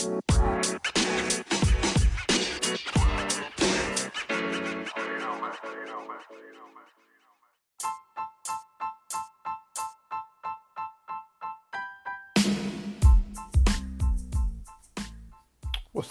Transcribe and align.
What's 0.00 0.16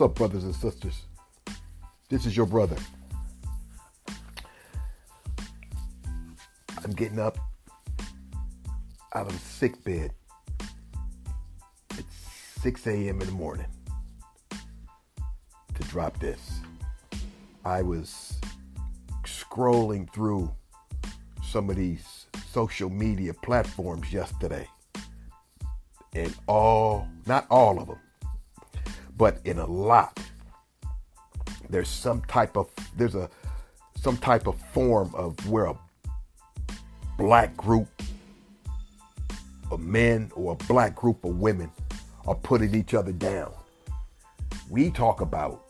up, 0.02 0.14
brothers 0.14 0.44
and 0.44 0.54
sisters? 0.54 1.06
This 2.10 2.28
is 2.28 2.38
your 2.38 2.46
brother. 2.46 2.78
I'm 6.84 6.92
getting 6.96 7.18
up 7.18 7.40
out 9.16 9.26
of 9.26 9.34
sick 9.40 9.84
bed. 9.84 10.14
It's 11.98 12.16
6 12.62 12.86
a.m. 12.86 13.20
in 13.22 13.26
the 13.26 13.32
morning 13.32 13.66
drop 15.90 16.18
this. 16.20 16.60
I 17.66 17.82
was 17.82 18.40
scrolling 19.24 20.12
through 20.14 20.52
some 21.44 21.70
of 21.70 21.76
these 21.76 22.28
social 22.52 22.90
media 22.90 23.34
platforms 23.34 24.14
yesterday, 24.14 24.68
and 26.14 26.34
all, 26.48 27.08
not 27.26 27.48
all 27.50 27.80
of 27.80 27.88
them, 27.88 28.00
but 29.18 29.40
in 29.46 29.58
a 29.58 29.66
lot 29.66 30.20
there's 31.70 31.90
some 31.90 32.22
type 32.24 32.56
of 32.58 32.68
there's 32.96 33.16
a 33.16 33.30
some 33.96 34.18
type 34.18 34.48
of 34.48 34.60
form 34.74 35.14
of 35.14 35.36
where 35.50 35.66
a 35.66 35.76
black 37.18 37.56
group 37.58 37.88
of 39.72 39.80
men 39.80 40.32
or 40.36 40.54
a 40.54 40.66
black 40.66 40.96
group 40.96 41.24
of 41.26 41.40
women 41.40 41.70
are 42.26 42.36
putting 42.36 42.74
each 42.74 42.94
other 42.94 43.12
down 43.12 43.52
we 44.70 44.90
talk 44.90 45.22
about 45.22 45.69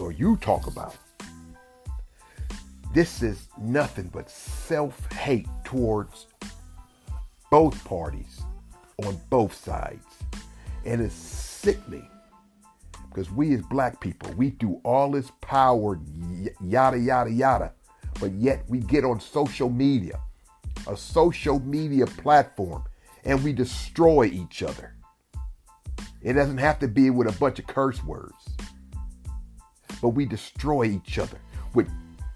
or 0.00 0.12
you 0.12 0.36
talk 0.36 0.66
about 0.66 0.96
this 2.94 3.22
is 3.22 3.48
nothing 3.58 4.10
but 4.12 4.30
self-hate 4.30 5.48
towards 5.64 6.26
both 7.50 7.84
parties 7.84 8.40
on 9.04 9.20
both 9.28 9.54
sides 9.54 10.06
and 10.84 11.00
it's 11.00 11.14
sickening 11.14 12.08
because 13.16 13.30
we 13.30 13.54
as 13.54 13.62
black 13.62 13.98
people, 13.98 14.30
we 14.34 14.50
do 14.50 14.78
all 14.84 15.10
this 15.10 15.32
power, 15.40 15.98
yada, 16.60 16.98
yada, 16.98 17.30
yada, 17.30 17.72
but 18.20 18.30
yet 18.32 18.62
we 18.68 18.78
get 18.78 19.06
on 19.06 19.18
social 19.18 19.70
media, 19.70 20.20
a 20.86 20.94
social 20.94 21.58
media 21.60 22.06
platform, 22.06 22.84
and 23.24 23.42
we 23.42 23.54
destroy 23.54 24.26
each 24.26 24.62
other. 24.62 24.94
It 26.20 26.34
doesn't 26.34 26.58
have 26.58 26.78
to 26.80 26.88
be 26.88 27.08
with 27.08 27.34
a 27.34 27.38
bunch 27.38 27.58
of 27.58 27.66
curse 27.66 28.04
words, 28.04 28.34
but 30.00 30.10
we 30.10 30.24
destroy 30.24 30.84
each 30.84 31.18
other 31.18 31.38
with 31.74 31.88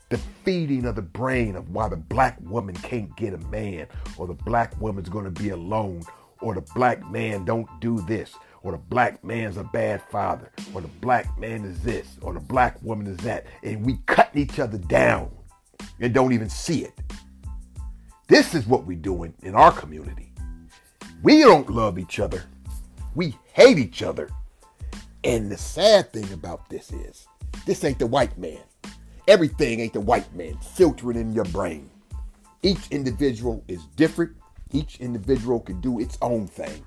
the 0.08 0.18
feeding 0.44 0.86
of 0.86 0.96
the 0.96 1.02
brain 1.02 1.54
of 1.54 1.70
why 1.70 1.88
the 1.88 1.96
black 1.96 2.36
woman 2.42 2.74
can't 2.74 3.14
get 3.16 3.32
a 3.32 3.38
man, 3.38 3.86
or 4.16 4.26
the 4.26 4.34
black 4.34 4.78
woman's 4.80 5.08
going 5.08 5.24
to 5.24 5.30
be 5.30 5.50
alone, 5.50 6.02
or 6.40 6.54
the 6.54 6.64
black 6.74 7.08
man 7.10 7.44
don't 7.44 7.68
do 7.80 8.00
this, 8.02 8.34
or 8.62 8.72
the 8.72 8.78
black 8.78 9.22
man's 9.22 9.56
a 9.56 9.64
bad 9.64 10.02
father, 10.10 10.50
or 10.74 10.80
the 10.80 10.88
black 11.00 11.38
man 11.38 11.64
is 11.64 11.80
this, 11.82 12.18
or 12.22 12.34
the 12.34 12.40
black 12.40 12.76
woman 12.82 13.06
is 13.06 13.18
that. 13.18 13.46
And 13.62 13.86
we 13.86 13.98
cutting 14.06 14.42
each 14.42 14.58
other 14.58 14.78
down 14.78 15.30
and 16.00 16.12
don't 16.12 16.32
even 16.32 16.48
see 16.48 16.84
it. 16.84 16.92
This 18.26 18.54
is 18.54 18.66
what 18.66 18.84
we're 18.84 18.98
doing 18.98 19.34
in 19.42 19.54
our 19.54 19.72
community. 19.72 20.32
We 21.22 21.40
don't 21.40 21.70
love 21.70 21.98
each 21.98 22.18
other. 22.18 22.44
We 23.14 23.36
hate 23.52 23.78
each 23.78 24.02
other. 24.02 24.30
And 25.22 25.50
the 25.50 25.58
sad 25.58 26.12
thing 26.12 26.32
about 26.32 26.68
this 26.70 26.92
is, 26.92 27.26
this 27.66 27.84
ain't 27.84 27.98
the 27.98 28.06
white 28.06 28.36
man. 28.38 28.58
Everything 29.28 29.80
ain't 29.80 29.92
the 29.92 30.00
white 30.00 30.34
man 30.34 30.56
filtering 30.58 31.16
in 31.16 31.32
your 31.32 31.44
brain. 31.46 31.90
Each 32.62 32.90
individual 32.90 33.62
is 33.68 33.84
different. 33.96 34.32
Each 34.72 35.00
individual 35.00 35.60
can 35.60 35.80
do 35.80 36.00
its 36.00 36.18
own 36.20 36.46
thing. 36.46 36.84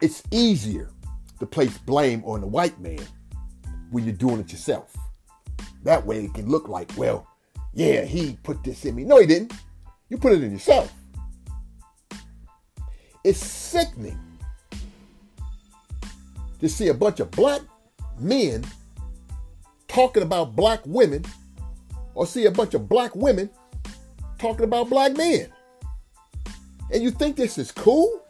It's 0.00 0.22
easier 0.30 0.90
to 1.38 1.46
place 1.46 1.76
blame 1.78 2.22
on 2.24 2.40
the 2.40 2.46
white 2.46 2.78
man 2.80 3.00
when 3.90 4.04
you're 4.04 4.14
doing 4.14 4.40
it 4.40 4.52
yourself. 4.52 4.96
That 5.84 6.04
way 6.04 6.24
it 6.24 6.34
can 6.34 6.48
look 6.48 6.68
like, 6.68 6.90
well, 6.96 7.26
yeah, 7.72 8.04
he 8.04 8.38
put 8.42 8.62
this 8.64 8.84
in 8.84 8.94
me. 8.94 9.04
No, 9.04 9.18
he 9.18 9.26
didn't. 9.26 9.52
You 10.08 10.18
put 10.18 10.32
it 10.32 10.42
in 10.42 10.52
yourself. 10.52 10.92
It's 13.22 13.38
sickening 13.38 14.18
to 16.58 16.68
see 16.68 16.88
a 16.88 16.94
bunch 16.94 17.20
of 17.20 17.30
black 17.30 17.62
men 18.18 18.64
talking 19.90 20.22
about 20.22 20.54
black 20.54 20.80
women 20.86 21.24
or 22.14 22.26
see 22.26 22.46
a 22.46 22.50
bunch 22.50 22.74
of 22.74 22.88
black 22.88 23.14
women 23.16 23.50
talking 24.38 24.64
about 24.64 24.88
black 24.88 25.16
men. 25.16 25.48
And 26.92 27.02
you 27.02 27.10
think 27.10 27.36
this 27.36 27.58
is 27.58 27.72
cool? 27.72 28.22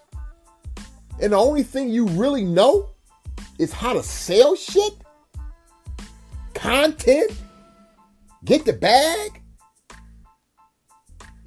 And 1.21 1.33
the 1.33 1.37
only 1.37 1.63
thing 1.63 1.91
you 1.91 2.07
really 2.09 2.45
know 2.45 2.91
is 3.59 3.73
how 3.73 3.93
to 3.93 4.03
sell 4.03 4.57
shit, 4.57 4.95
content, 6.55 7.31
get 8.45 8.65
the 8.65 8.73
bag. 8.73 9.43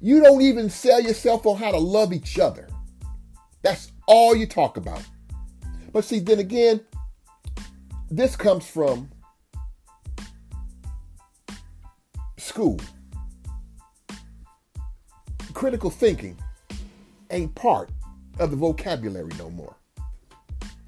You 0.00 0.22
don't 0.22 0.42
even 0.42 0.70
sell 0.70 1.00
yourself 1.00 1.44
on 1.44 1.56
how 1.56 1.72
to 1.72 1.78
love 1.78 2.12
each 2.12 2.38
other. 2.38 2.68
That's 3.62 3.90
all 4.06 4.36
you 4.36 4.46
talk 4.46 4.76
about. 4.76 5.02
But 5.92 6.04
see, 6.04 6.20
then 6.20 6.38
again, 6.38 6.80
this 8.10 8.36
comes 8.36 8.66
from 8.66 9.10
school. 12.54 12.78
Critical 15.54 15.90
thinking 15.90 16.38
ain't 17.32 17.52
part 17.56 17.90
of 18.38 18.52
the 18.52 18.56
vocabulary 18.56 19.32
no 19.40 19.50
more. 19.50 19.74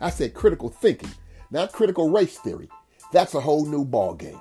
I 0.01 0.11
said 0.11 0.33
critical 0.33 0.69
thinking, 0.69 1.11
not 1.51 1.73
critical 1.73 2.09
race 2.09 2.39
theory. 2.39 2.69
That's 3.13 3.35
a 3.35 3.41
whole 3.41 3.67
new 3.67 3.85
ball 3.85 4.15
game. 4.15 4.39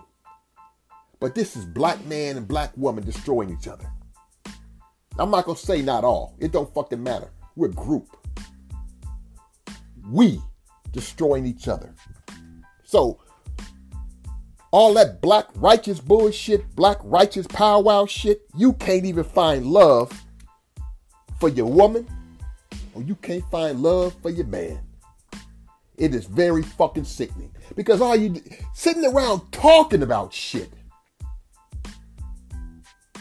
But 1.20 1.34
this 1.34 1.56
is 1.56 1.66
black 1.66 2.06
man 2.06 2.38
and 2.38 2.48
black 2.48 2.72
woman 2.78 3.04
destroying 3.04 3.50
each 3.50 3.68
other. 3.68 3.92
I'm 5.18 5.32
not 5.32 5.46
gonna 5.46 5.58
say 5.58 5.82
not 5.82 6.04
all. 6.04 6.36
It 6.40 6.52
don't 6.52 6.72
fucking 6.76 7.02
matter. 7.02 7.32
We're 7.56 7.70
a 7.70 7.72
group. 7.72 8.16
We 10.12 10.40
destroying 10.92 11.48
each 11.48 11.68
other. 11.68 11.92
So 12.84 13.20
all 14.76 14.94
that 14.94 15.22
black 15.22 15.46
righteous 15.56 16.02
bullshit, 16.02 16.76
black 16.76 16.98
righteous 17.02 17.48
powwow 17.48 18.06
shit, 18.06 18.42
you 18.58 18.74
can't 18.74 19.06
even 19.06 19.24
find 19.24 19.66
love 19.66 20.12
for 21.40 21.48
your 21.48 21.68
woman, 21.68 22.06
or 22.94 23.02
you 23.02 23.16
can't 23.16 23.50
find 23.50 23.82
love 23.82 24.14
for 24.22 24.32
your 24.32 24.46
man. 24.48 24.78
It 25.98 26.14
is 26.14 26.26
very 26.26 26.62
fucking 26.62 27.06
sickening 27.06 27.56
because 27.78 28.02
all 28.02 28.18
you 28.18 28.36
sitting 28.74 29.06
around 29.06 29.50
talking 29.54 30.04
about 30.04 30.34
shit. 30.34 30.74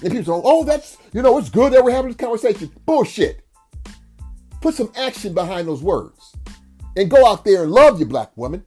And 0.03 0.10
people 0.10 0.25
say, 0.25 0.42
oh, 0.44 0.65
that's, 0.65 0.98
you 1.12 1.22
know, 1.22 1.38
it's 1.38 1.50
good 1.50 1.72
that 1.72 1.84
we're 1.84 1.92
having 1.92 2.10
this 2.10 2.16
conversation. 2.16 2.72
Bullshit. 2.84 3.47
Put 4.60 4.75
some 4.75 4.91
action 4.97 5.32
behind 5.32 5.69
those 5.69 5.84
words 5.84 6.34
and 6.97 7.09
go 7.09 7.25
out 7.25 7.44
there 7.44 7.62
and 7.62 7.71
love 7.71 8.00
your 8.00 8.09
black 8.09 8.36
woman. 8.36 8.66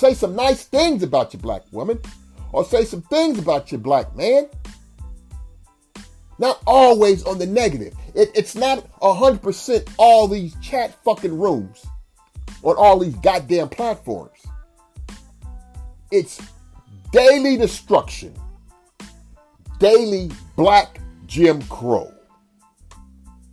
Say 0.00 0.14
some 0.14 0.34
nice 0.34 0.64
things 0.64 1.02
about 1.02 1.34
your 1.34 1.42
black 1.42 1.60
woman 1.72 2.00
or 2.52 2.64
say 2.64 2.86
some 2.86 3.02
things 3.02 3.38
about 3.38 3.70
your 3.70 3.82
black 3.82 4.16
man. 4.16 4.48
Not 6.38 6.62
always 6.66 7.22
on 7.24 7.38
the 7.38 7.44
negative. 7.44 7.92
It, 8.14 8.30
it's 8.34 8.54
not 8.54 8.90
100% 9.02 9.92
all 9.98 10.26
these 10.26 10.56
chat 10.62 10.94
fucking 11.04 11.38
rooms 11.38 11.84
on 12.62 12.76
all 12.78 12.98
these 12.98 13.14
goddamn 13.16 13.68
platforms. 13.68 14.38
It's 16.10 16.40
daily 17.12 17.58
destruction, 17.58 18.34
daily 19.80 20.30
black 20.56 20.98
Jim 21.26 21.60
Crow. 21.64 22.10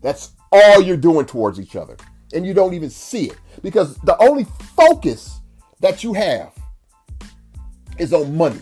That's 0.02 0.32
all 0.54 0.82
you're 0.82 0.96
doing 0.96 1.26
towards 1.26 1.60
each 1.60 1.76
other. 1.76 1.98
And 2.34 2.46
you 2.46 2.54
don't 2.54 2.74
even 2.74 2.90
see 2.90 3.26
it 3.26 3.38
because 3.62 3.98
the 3.98 4.18
only 4.24 4.46
focus 4.78 5.42
that 5.80 6.04
you 6.04 6.14
have 6.14 6.54
is 7.98 8.14
on 8.14 8.36
money. 8.36 8.62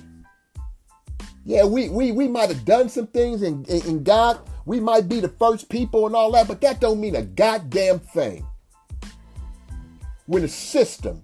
Yeah, 1.44 1.66
we 1.66 1.90
we, 1.90 2.12
we 2.12 2.28
might 2.28 2.50
have 2.50 2.66
done 2.66 2.90
some 2.90 3.08
things 3.08 3.42
and 3.42 3.68
in, 3.68 3.86
in 3.86 4.04
God, 4.04 4.40
we 4.66 4.80
might 4.80 5.08
be 5.08 5.20
the 5.20 5.30
first 5.30 5.70
people 5.70 6.08
and 6.08 6.16
all 6.16 6.32
that, 6.32 6.48
but 6.48 6.62
that 6.62 6.80
don't 6.80 7.00
mean 7.00 7.16
a 7.16 7.22
goddamn 7.22 8.00
thing 8.00 8.46
when 10.26 10.42
the 10.42 10.48
system 10.48 11.24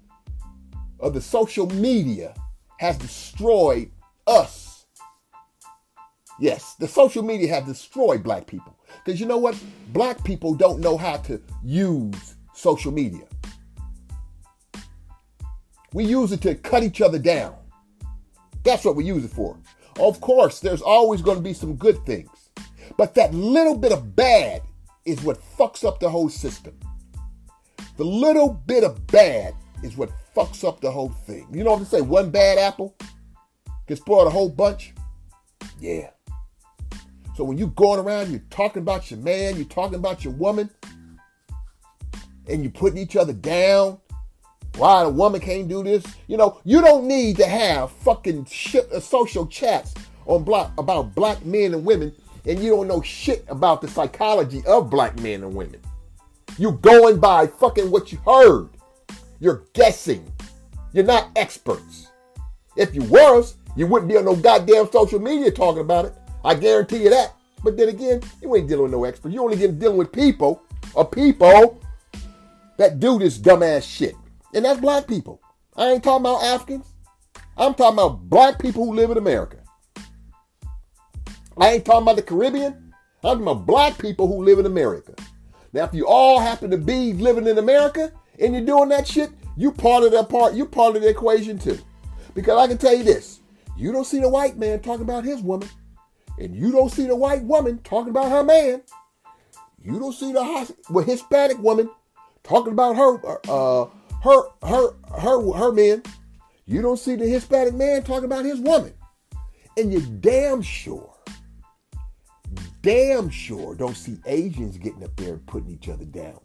of 0.99 1.13
the 1.13 1.21
social 1.21 1.67
media 1.67 2.35
has 2.77 2.97
destroyed 2.97 3.91
us. 4.27 4.85
Yes, 6.39 6.75
the 6.75 6.87
social 6.87 7.23
media 7.23 7.53
have 7.53 7.65
destroyed 7.65 8.23
black 8.23 8.47
people. 8.47 8.77
Because 9.03 9.19
you 9.19 9.25
know 9.25 9.37
what? 9.37 9.55
Black 9.93 10.23
people 10.23 10.53
don't 10.53 10.79
know 10.79 10.97
how 10.97 11.17
to 11.17 11.41
use 11.63 12.35
social 12.53 12.91
media. 12.91 13.25
We 15.93 16.05
use 16.05 16.31
it 16.31 16.41
to 16.41 16.55
cut 16.55 16.83
each 16.83 17.01
other 17.01 17.19
down. 17.19 17.55
That's 18.63 18.85
what 18.85 18.95
we 18.95 19.03
use 19.03 19.25
it 19.25 19.31
for. 19.31 19.57
Of 19.99 20.21
course, 20.21 20.59
there's 20.59 20.81
always 20.81 21.21
going 21.21 21.37
to 21.37 21.43
be 21.43 21.53
some 21.53 21.75
good 21.75 22.05
things. 22.05 22.49
But 22.97 23.15
that 23.15 23.33
little 23.33 23.77
bit 23.77 23.91
of 23.91 24.15
bad 24.15 24.61
is 25.05 25.21
what 25.21 25.41
fucks 25.57 25.83
up 25.83 25.99
the 25.99 26.09
whole 26.09 26.29
system. 26.29 26.77
The 27.97 28.05
little 28.05 28.53
bit 28.53 28.83
of 28.83 29.05
bad 29.07 29.53
is 29.83 29.97
what 29.97 30.11
fucks 30.35 30.63
up 30.67 30.81
the 30.81 30.91
whole 30.91 31.09
thing. 31.09 31.47
You 31.51 31.63
know 31.63 31.71
what 31.71 31.79
I'm 31.79 31.85
saying? 31.85 32.07
One 32.07 32.29
bad 32.29 32.57
apple 32.57 32.95
can 33.87 33.97
spoil 33.97 34.25
the 34.25 34.31
whole 34.31 34.49
bunch. 34.49 34.93
Yeah. 35.79 36.11
So 37.35 37.43
when 37.43 37.57
you're 37.57 37.69
going 37.69 37.99
around, 37.99 38.31
you're 38.31 38.43
talking 38.49 38.81
about 38.81 39.09
your 39.09 39.19
man, 39.19 39.55
you're 39.55 39.65
talking 39.65 39.95
about 39.95 40.23
your 40.23 40.33
woman, 40.33 40.69
and 42.47 42.63
you're 42.63 42.71
putting 42.71 42.97
each 42.97 43.15
other 43.15 43.33
down. 43.33 43.99
Why 44.77 45.03
the 45.03 45.09
woman 45.09 45.41
can't 45.41 45.67
do 45.67 45.83
this? 45.83 46.03
You 46.27 46.37
know, 46.37 46.59
you 46.63 46.81
don't 46.81 47.07
need 47.07 47.37
to 47.37 47.45
have 47.45 47.91
fucking 47.91 48.45
shit, 48.45 48.91
uh, 48.91 48.99
social 48.99 49.45
chats 49.45 49.93
on 50.25 50.43
block 50.43 50.71
about 50.77 51.13
black 51.13 51.45
men 51.45 51.73
and 51.73 51.85
women, 51.85 52.13
and 52.45 52.59
you 52.59 52.71
don't 52.71 52.87
know 52.87 53.01
shit 53.01 53.45
about 53.47 53.81
the 53.81 53.87
psychology 53.87 54.63
of 54.65 54.89
black 54.89 55.19
men 55.19 55.43
and 55.43 55.53
women. 55.53 55.79
You're 56.57 56.71
going 56.71 57.19
by 57.19 57.47
fucking 57.47 57.91
what 57.91 58.11
you 58.11 58.17
heard. 58.19 58.69
You're 59.39 59.63
guessing. 59.73 60.31
You're 60.93 61.05
not 61.05 61.29
experts. 61.35 62.07
If 62.75 62.95
you 62.95 63.03
were, 63.03 63.43
you 63.75 63.87
wouldn't 63.87 64.09
be 64.09 64.17
on 64.17 64.25
no 64.25 64.35
goddamn 64.35 64.89
social 64.91 65.19
media 65.19 65.51
talking 65.51 65.81
about 65.81 66.05
it. 66.05 66.13
I 66.43 66.55
guarantee 66.55 67.03
you 67.03 67.09
that. 67.09 67.33
But 67.63 67.77
then 67.77 67.89
again, 67.89 68.21
you 68.41 68.55
ain't 68.55 68.67
dealing 68.67 68.83
with 68.83 68.91
no 68.91 69.03
expert. 69.03 69.31
You 69.31 69.43
only 69.43 69.57
get 69.57 69.79
dealing 69.79 69.97
with 69.97 70.11
people 70.11 70.63
or 70.93 71.05
people 71.05 71.81
that 72.77 72.99
do 72.99 73.19
this 73.19 73.37
dumbass 73.37 73.83
shit. 73.83 74.15
And 74.53 74.65
that's 74.65 74.79
black 74.79 75.07
people. 75.07 75.41
I 75.75 75.91
ain't 75.91 76.03
talking 76.03 76.25
about 76.25 76.43
Africans. 76.43 76.85
I'm 77.57 77.73
talking 77.73 77.99
about 77.99 78.29
black 78.29 78.59
people 78.59 78.85
who 78.85 78.93
live 78.93 79.11
in 79.11 79.17
America. 79.17 79.57
I 81.57 81.73
ain't 81.73 81.85
talking 81.85 82.03
about 82.03 82.15
the 82.15 82.21
Caribbean. 82.21 82.93
I'm 83.23 83.39
talking 83.39 83.41
about 83.43 83.65
black 83.65 83.97
people 83.97 84.27
who 84.27 84.43
live 84.43 84.59
in 84.59 84.65
America. 84.65 85.13
Now, 85.73 85.85
if 85.85 85.93
you 85.93 86.07
all 86.07 86.39
happen 86.39 86.71
to 86.71 86.77
be 86.77 87.13
living 87.13 87.47
in 87.47 87.57
America 87.57 88.11
and 88.39 88.53
you're 88.53 88.65
doing 88.65 88.89
that 88.89 89.07
shit, 89.07 89.31
you 89.55 89.71
part 89.71 90.03
of 90.03 90.11
that 90.11 90.29
part, 90.29 90.53
you 90.53 90.65
part 90.65 90.95
of 90.95 91.01
the 91.01 91.09
equation 91.09 91.57
too. 91.57 91.77
Because 92.33 92.57
I 92.57 92.67
can 92.67 92.77
tell 92.77 92.95
you 92.95 93.03
this, 93.03 93.41
you 93.77 93.91
don't 93.91 94.05
see 94.05 94.19
the 94.19 94.29
white 94.29 94.57
man 94.57 94.79
talking 94.79 95.03
about 95.03 95.23
his 95.23 95.41
woman, 95.41 95.69
and 96.39 96.55
you 96.55 96.71
don't 96.71 96.91
see 96.91 97.07
the 97.07 97.15
white 97.15 97.43
woman 97.43 97.79
talking 97.83 98.09
about 98.09 98.29
her 98.29 98.43
man. 98.43 98.81
You 99.83 99.99
don't 99.99 100.13
see 100.13 100.31
the 100.31 101.03
Hispanic 101.05 101.59
woman 101.59 101.89
talking 102.43 102.73
about 102.73 102.95
her 102.95 103.19
uh, 103.49 103.85
her 104.21 104.41
her 104.63 104.93
her 105.19 105.53
her 105.53 105.71
men. 105.71 106.03
You 106.65 106.81
don't 106.81 106.97
see 106.97 107.15
the 107.15 107.27
Hispanic 107.27 107.73
man 107.73 108.03
talking 108.03 108.25
about 108.25 108.45
his 108.45 108.59
woman. 108.59 108.93
And 109.77 109.91
you're 109.91 110.01
damn 110.01 110.61
sure, 110.61 111.13
damn 112.81 113.29
sure 113.29 113.75
don't 113.75 113.97
see 113.97 114.17
Asians 114.25 114.77
getting 114.77 115.03
up 115.03 115.15
there 115.15 115.33
and 115.33 115.45
putting 115.45 115.71
each 115.71 115.89
other 115.89 116.05
down. 116.05 116.39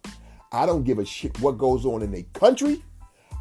I 0.51 0.65
don't 0.65 0.83
give 0.83 0.99
a 0.99 1.05
shit 1.05 1.39
what 1.41 1.57
goes 1.57 1.85
on 1.85 2.01
in 2.01 2.13
a 2.15 2.23
country. 2.37 2.83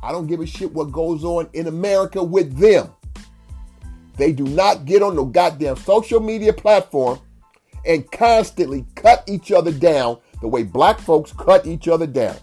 I 0.02 0.12
don't 0.12 0.26
give 0.26 0.40
a 0.40 0.46
shit 0.46 0.72
what 0.72 0.92
goes 0.92 1.24
on 1.24 1.48
in 1.52 1.66
America 1.66 2.22
with 2.22 2.56
them. 2.58 2.92
They 4.16 4.32
do 4.32 4.44
not 4.44 4.84
get 4.84 5.02
on 5.02 5.16
no 5.16 5.24
goddamn 5.24 5.76
social 5.76 6.20
media 6.20 6.52
platform 6.52 7.20
and 7.84 8.10
constantly 8.10 8.86
cut 8.94 9.24
each 9.26 9.52
other 9.52 9.72
down 9.72 10.18
the 10.40 10.48
way 10.48 10.62
black 10.62 10.98
folks 10.98 11.32
cut 11.32 11.66
each 11.66 11.88
other 11.88 12.06
down. 12.06 12.36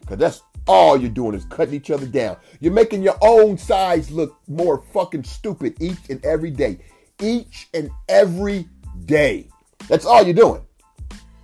Because 0.00 0.18
that's 0.18 0.42
all 0.66 0.96
you're 0.96 1.10
doing 1.10 1.34
is 1.34 1.44
cutting 1.44 1.74
each 1.74 1.90
other 1.90 2.06
down. 2.06 2.36
You're 2.60 2.72
making 2.72 3.02
your 3.02 3.16
own 3.20 3.58
size 3.58 4.10
look 4.10 4.36
more 4.48 4.82
fucking 4.92 5.24
stupid 5.24 5.76
each 5.80 6.08
and 6.08 6.24
every 6.24 6.50
day. 6.50 6.78
Each 7.20 7.68
and 7.74 7.90
every 8.08 8.68
day. 9.04 9.48
That's 9.88 10.06
all 10.06 10.22
you're 10.22 10.34
doing. 10.34 10.62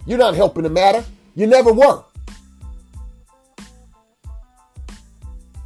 You're 0.07 0.19
not 0.19 0.35
helping 0.35 0.63
the 0.63 0.71
matter. 0.71 1.05
You 1.35 1.47
never 1.47 1.73
were. 1.73 2.03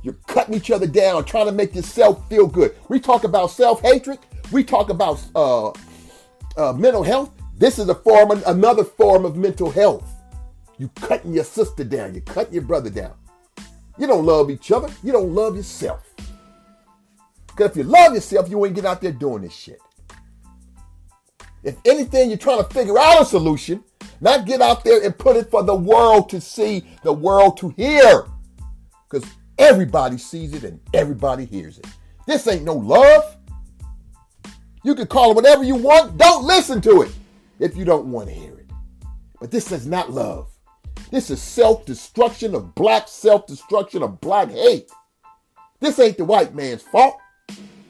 You're 0.03 0.17
cutting 0.27 0.55
each 0.55 0.71
other 0.71 0.87
down, 0.87 1.25
trying 1.25 1.47
to 1.47 1.53
make 1.53 1.75
yourself 1.75 2.29
feel 2.29 2.47
good. 2.47 2.77
We 2.89 3.01
talk 3.01 3.25
about 3.25 3.51
self 3.51 3.81
hatred. 3.81 4.19
We 4.53 4.63
talk 4.63 4.91
about 4.91 5.23
uh, 5.35 5.71
uh, 6.59 6.73
mental 6.75 7.03
health. 7.03 7.31
This 7.57 7.79
is 7.79 7.89
a 7.89 7.95
form, 7.95 8.43
another 8.47 8.85
form 8.85 9.25
of 9.25 9.37
mental 9.37 9.71
health. 9.71 10.05
You 10.77 10.89
cutting 10.97 11.33
your 11.33 11.45
sister 11.45 11.85
down. 11.85 12.15
You 12.15 12.21
cutting 12.21 12.53
your 12.53 12.65
brother 12.65 12.91
down. 12.91 13.15
You 13.99 14.07
don't 14.07 14.27
love 14.27 14.51
each 14.51 14.73
other. 14.73 14.89
You 15.03 15.13
don't 15.13 15.35
love 15.35 15.57
yourself. 15.57 16.03
Because 17.47 17.71
if 17.71 17.77
you 17.77 17.85
love 17.85 18.15
yourself, 18.15 18.51
you 18.51 18.65
ain't 18.67 18.75
get 18.75 18.85
out 18.85 19.01
there 19.01 19.13
doing 19.13 19.43
this 19.43 19.55
shit. 19.55 19.79
If 21.63 21.77
anything, 21.85 22.29
you're 22.29 22.39
trying 22.39 22.63
to 22.63 22.75
figure 22.75 22.99
out 22.99 23.23
a 23.23 23.25
solution, 23.25 23.83
not 24.21 24.45
get 24.45 24.61
out 24.61 24.85
there 24.85 25.03
and 25.03 25.17
put 25.17 25.37
it 25.37 25.51
for 25.51 25.63
the 25.63 25.75
world 25.75 26.29
to 26.31 26.41
see, 26.41 26.85
the 27.03 27.13
world 27.13 27.57
to 27.59 27.71
hear. 27.71 28.27
Because 29.09 29.29
everybody 29.59 30.19
sees 30.19 30.53
it 30.53 30.65
and 30.65 30.81
everybody 30.93 31.45
hears 31.45 31.79
it. 31.79 31.87
This 32.27 32.47
ain't 32.49 32.65
no 32.65 32.75
love. 32.75 33.37
You 34.83 34.95
can 34.95 35.07
call 35.07 35.31
it 35.31 35.35
whatever 35.37 35.63
you 35.63 35.77
want. 35.77 36.19
Don't 36.19 36.45
listen 36.45 36.81
to 36.83 37.03
it 37.03 37.13
if 37.59 37.77
you 37.77 37.85
don't 37.85 38.07
want 38.07 38.29
to 38.29 38.35
hear 38.35 38.53
it. 38.59 38.67
But 39.41 39.51
this 39.51 39.73
is 39.73 39.87
not 39.87 40.11
love. 40.11 40.51
This 41.11 41.31
is 41.31 41.41
self 41.41 41.87
destruction 41.87 42.55
of 42.55 42.75
black 42.75 43.09
self 43.09 43.47
destruction 43.47 44.03
of 44.03 44.21
black 44.21 44.51
hate. 44.51 44.91
This 45.81 45.99
ain't 45.99 46.17
the 46.17 46.25
white 46.25 46.55
man's 46.55 46.83
fault. 46.83 47.17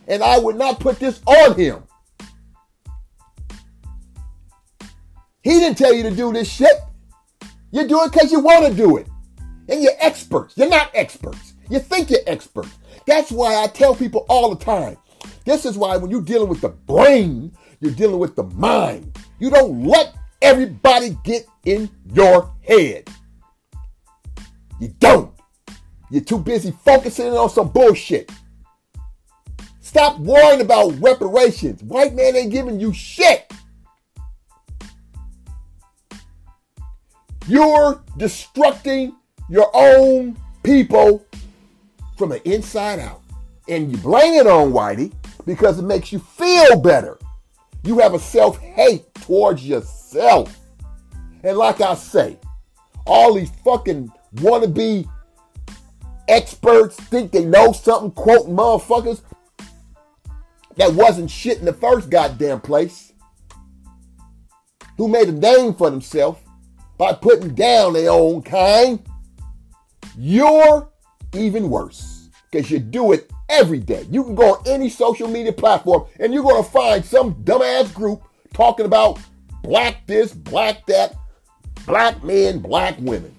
And 0.06 0.22
I 0.22 0.38
would 0.38 0.56
not 0.56 0.80
put 0.80 0.98
this 0.98 1.20
on 1.26 1.56
him. 1.56 1.84
He 5.42 5.50
didn't 5.50 5.78
tell 5.78 5.92
you 5.92 6.02
to 6.04 6.10
do 6.10 6.32
this 6.32 6.50
shit. 6.50 6.76
You 7.70 7.86
do 7.86 8.02
it 8.02 8.12
because 8.12 8.32
you 8.32 8.40
want 8.40 8.66
to 8.66 8.74
do 8.74 8.96
it. 8.96 9.06
And 9.68 9.82
you're 9.82 9.92
experts. 9.98 10.56
You're 10.56 10.68
not 10.68 10.90
experts. 10.94 11.54
You 11.70 11.78
think 11.78 12.10
you're 12.10 12.20
experts. 12.26 12.70
That's 13.06 13.30
why 13.30 13.62
I 13.62 13.66
tell 13.66 13.94
people 13.94 14.26
all 14.28 14.54
the 14.54 14.64
time. 14.64 14.96
This 15.44 15.66
is 15.66 15.76
why 15.76 15.96
when 15.96 16.10
you're 16.10 16.22
dealing 16.22 16.48
with 16.48 16.60
the 16.60 16.70
brain, 16.70 17.54
you're 17.80 17.92
dealing 17.92 18.18
with 18.18 18.36
the 18.36 18.44
mind. 18.44 19.18
You 19.38 19.50
don't 19.50 19.84
let 19.84 20.13
everybody 20.44 21.16
get 21.24 21.46
in 21.64 21.90
your 22.12 22.52
head. 22.62 23.08
You 24.78 24.88
don't. 24.98 25.32
You're 26.10 26.22
too 26.22 26.38
busy 26.38 26.70
focusing 26.84 27.32
on 27.32 27.48
some 27.48 27.70
bullshit. 27.70 28.30
Stop 29.80 30.18
worrying 30.18 30.60
about 30.60 31.00
reparations. 31.00 31.82
White 31.82 32.14
man 32.14 32.36
ain't 32.36 32.52
giving 32.52 32.78
you 32.78 32.92
shit. 32.92 33.50
You're 37.46 38.02
destructing 38.18 39.14
your 39.48 39.70
own 39.74 40.36
people 40.62 41.24
from 42.16 42.30
the 42.30 42.46
inside 42.48 42.98
out. 42.98 43.22
And 43.68 43.90
you 43.90 43.98
blame 43.98 44.34
it 44.34 44.46
on 44.46 44.72
Whitey 44.72 45.12
because 45.46 45.78
it 45.78 45.82
makes 45.82 46.12
you 46.12 46.18
feel 46.18 46.78
better. 46.78 47.18
You 47.84 47.98
have 47.98 48.14
a 48.14 48.18
self 48.18 48.58
hate 48.58 49.14
towards 49.14 49.66
yourself. 49.66 50.58
And 51.42 51.58
like 51.58 51.82
I 51.82 51.94
say, 51.94 52.38
all 53.06 53.34
these 53.34 53.50
fucking 53.62 54.10
wannabe 54.36 55.06
experts 56.28 56.96
think 56.96 57.30
they 57.30 57.44
know 57.44 57.72
something, 57.72 58.10
quote 58.12 58.48
motherfuckers 58.48 59.20
that 60.76 60.92
wasn't 60.94 61.30
shit 61.30 61.58
in 61.58 61.66
the 61.66 61.72
first 61.74 62.08
goddamn 62.08 62.60
place, 62.60 63.12
who 64.96 65.06
made 65.06 65.28
a 65.28 65.32
name 65.32 65.74
for 65.74 65.90
themselves 65.90 66.40
by 66.96 67.12
putting 67.12 67.54
down 67.54 67.92
their 67.92 68.10
own 68.10 68.40
kind. 68.42 69.06
You're 70.16 70.90
even 71.34 71.68
worse 71.68 72.30
because 72.50 72.70
you 72.70 72.78
do 72.78 73.12
it 73.12 73.30
every 73.48 73.80
day. 73.80 74.06
You 74.10 74.24
can 74.24 74.34
go 74.34 74.54
on 74.54 74.62
any 74.66 74.88
social 74.88 75.28
media 75.28 75.52
platform 75.52 76.06
and 76.20 76.32
you're 76.32 76.42
going 76.42 76.62
to 76.62 76.70
find 76.70 77.04
some 77.04 77.34
dumbass 77.44 77.92
group 77.92 78.22
talking 78.52 78.86
about 78.86 79.18
black 79.62 80.06
this, 80.06 80.32
black 80.32 80.86
that, 80.86 81.16
black 81.86 82.22
men, 82.22 82.60
black 82.60 82.96
women. 82.98 83.34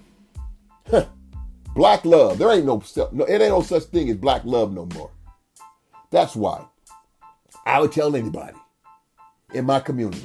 black 1.74 2.04
love. 2.04 2.38
There 2.38 2.52
ain't 2.52 2.66
no, 2.66 2.82
no, 3.12 3.24
it 3.24 3.40
ain't 3.40 3.50
no 3.50 3.62
such 3.62 3.84
thing 3.84 4.08
as 4.10 4.16
black 4.16 4.44
love 4.44 4.72
no 4.72 4.86
more. 4.94 5.10
That's 6.10 6.36
why 6.36 6.64
I 7.64 7.80
would 7.80 7.92
tell 7.92 8.14
anybody 8.14 8.56
in 9.52 9.64
my 9.64 9.80
community, 9.80 10.24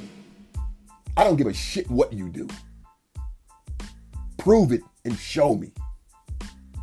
I 1.16 1.24
don't 1.24 1.36
give 1.36 1.46
a 1.46 1.54
shit 1.54 1.90
what 1.90 2.12
you 2.12 2.28
do. 2.28 2.48
Prove 4.38 4.72
it 4.72 4.82
and 5.04 5.16
show 5.18 5.54
me. 5.54 5.72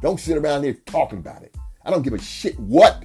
Don't 0.02 0.20
sit 0.20 0.38
around 0.38 0.64
here 0.64 0.78
talking 0.86 1.20
about 1.20 1.44
it. 1.44 1.54
I 1.90 1.92
don't 1.92 2.04
give 2.04 2.14
a 2.14 2.20
shit 2.20 2.60
what 2.60 3.04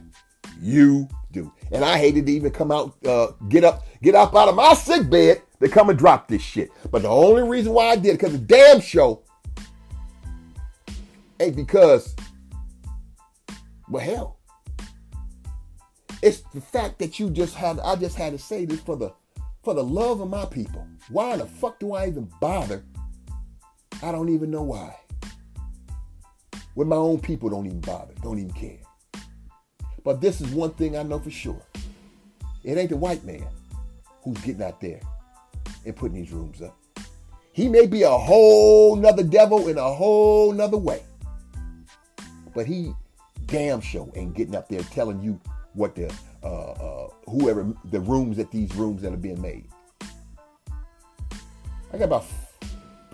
you 0.60 1.08
do. 1.32 1.50
And 1.72 1.82
I 1.82 1.96
hated 1.96 2.26
to 2.26 2.32
even 2.32 2.50
come 2.50 2.70
out, 2.70 2.94
uh, 3.06 3.28
get 3.48 3.64
up, 3.64 3.86
get 4.02 4.14
up 4.14 4.36
out 4.36 4.48
of 4.50 4.54
my 4.56 4.74
sick 4.74 5.08
bed 5.08 5.40
to 5.62 5.70
come 5.70 5.88
and 5.88 5.98
drop 5.98 6.28
this 6.28 6.42
shit. 6.42 6.70
But 6.90 7.00
the 7.00 7.08
only 7.08 7.44
reason 7.44 7.72
why 7.72 7.86
I 7.86 7.96
did, 7.96 8.18
because 8.18 8.32
the 8.32 8.38
damn 8.38 8.82
show 8.82 9.22
ain't 11.40 11.56
because, 11.56 12.14
well, 13.88 14.04
hell, 14.04 14.36
It's 16.20 16.42
the 16.52 16.60
fact 16.60 16.98
that 16.98 17.18
you 17.18 17.30
just 17.30 17.54
had 17.54 17.80
I 17.80 17.96
just 17.96 18.16
had 18.16 18.34
to 18.34 18.38
say 18.38 18.66
this 18.66 18.80
for 18.80 18.96
the 18.96 19.14
for 19.62 19.72
the 19.72 19.82
love 19.82 20.20
of 20.20 20.28
my 20.28 20.44
people. 20.44 20.86
Why 21.08 21.38
the 21.38 21.46
fuck 21.46 21.80
do 21.80 21.94
I 21.94 22.06
even 22.08 22.30
bother? 22.38 22.84
I 24.02 24.12
don't 24.12 24.28
even 24.28 24.50
know 24.50 24.62
why. 24.62 24.94
When 26.74 26.88
my 26.88 26.96
own 26.96 27.20
people 27.20 27.48
don't 27.48 27.66
even 27.66 27.80
bother, 27.80 28.14
don't 28.22 28.38
even 28.38 28.52
care. 28.52 28.78
But 30.02 30.20
this 30.20 30.40
is 30.40 30.50
one 30.50 30.70
thing 30.70 30.96
I 30.96 31.02
know 31.02 31.18
for 31.18 31.30
sure. 31.30 31.62
It 32.62 32.76
ain't 32.76 32.90
the 32.90 32.96
white 32.96 33.24
man 33.24 33.46
who's 34.22 34.38
getting 34.38 34.62
out 34.62 34.80
there 34.80 35.00
and 35.86 35.94
putting 35.94 36.16
these 36.16 36.32
rooms 36.32 36.60
up. 36.62 36.76
He 37.52 37.68
may 37.68 37.86
be 37.86 38.02
a 38.02 38.10
whole 38.10 38.96
nother 38.96 39.22
devil 39.22 39.68
in 39.68 39.78
a 39.78 39.92
whole 39.94 40.52
nother 40.52 40.76
way. 40.76 41.02
But 42.54 42.66
he 42.66 42.92
damn 43.46 43.80
show 43.80 44.10
ain't 44.16 44.34
getting 44.34 44.56
up 44.56 44.68
there 44.68 44.82
telling 44.82 45.22
you 45.22 45.40
what 45.74 45.94
the 45.94 46.12
uh, 46.42 46.46
uh, 46.46 47.08
whoever 47.28 47.72
the 47.90 48.00
rooms 48.00 48.38
at 48.38 48.50
these 48.50 48.74
rooms 48.74 49.02
that 49.02 49.12
are 49.12 49.18
being 49.18 49.40
made. 49.40 49.66
I 51.92 51.98
got 51.98 52.04
about 52.04 52.26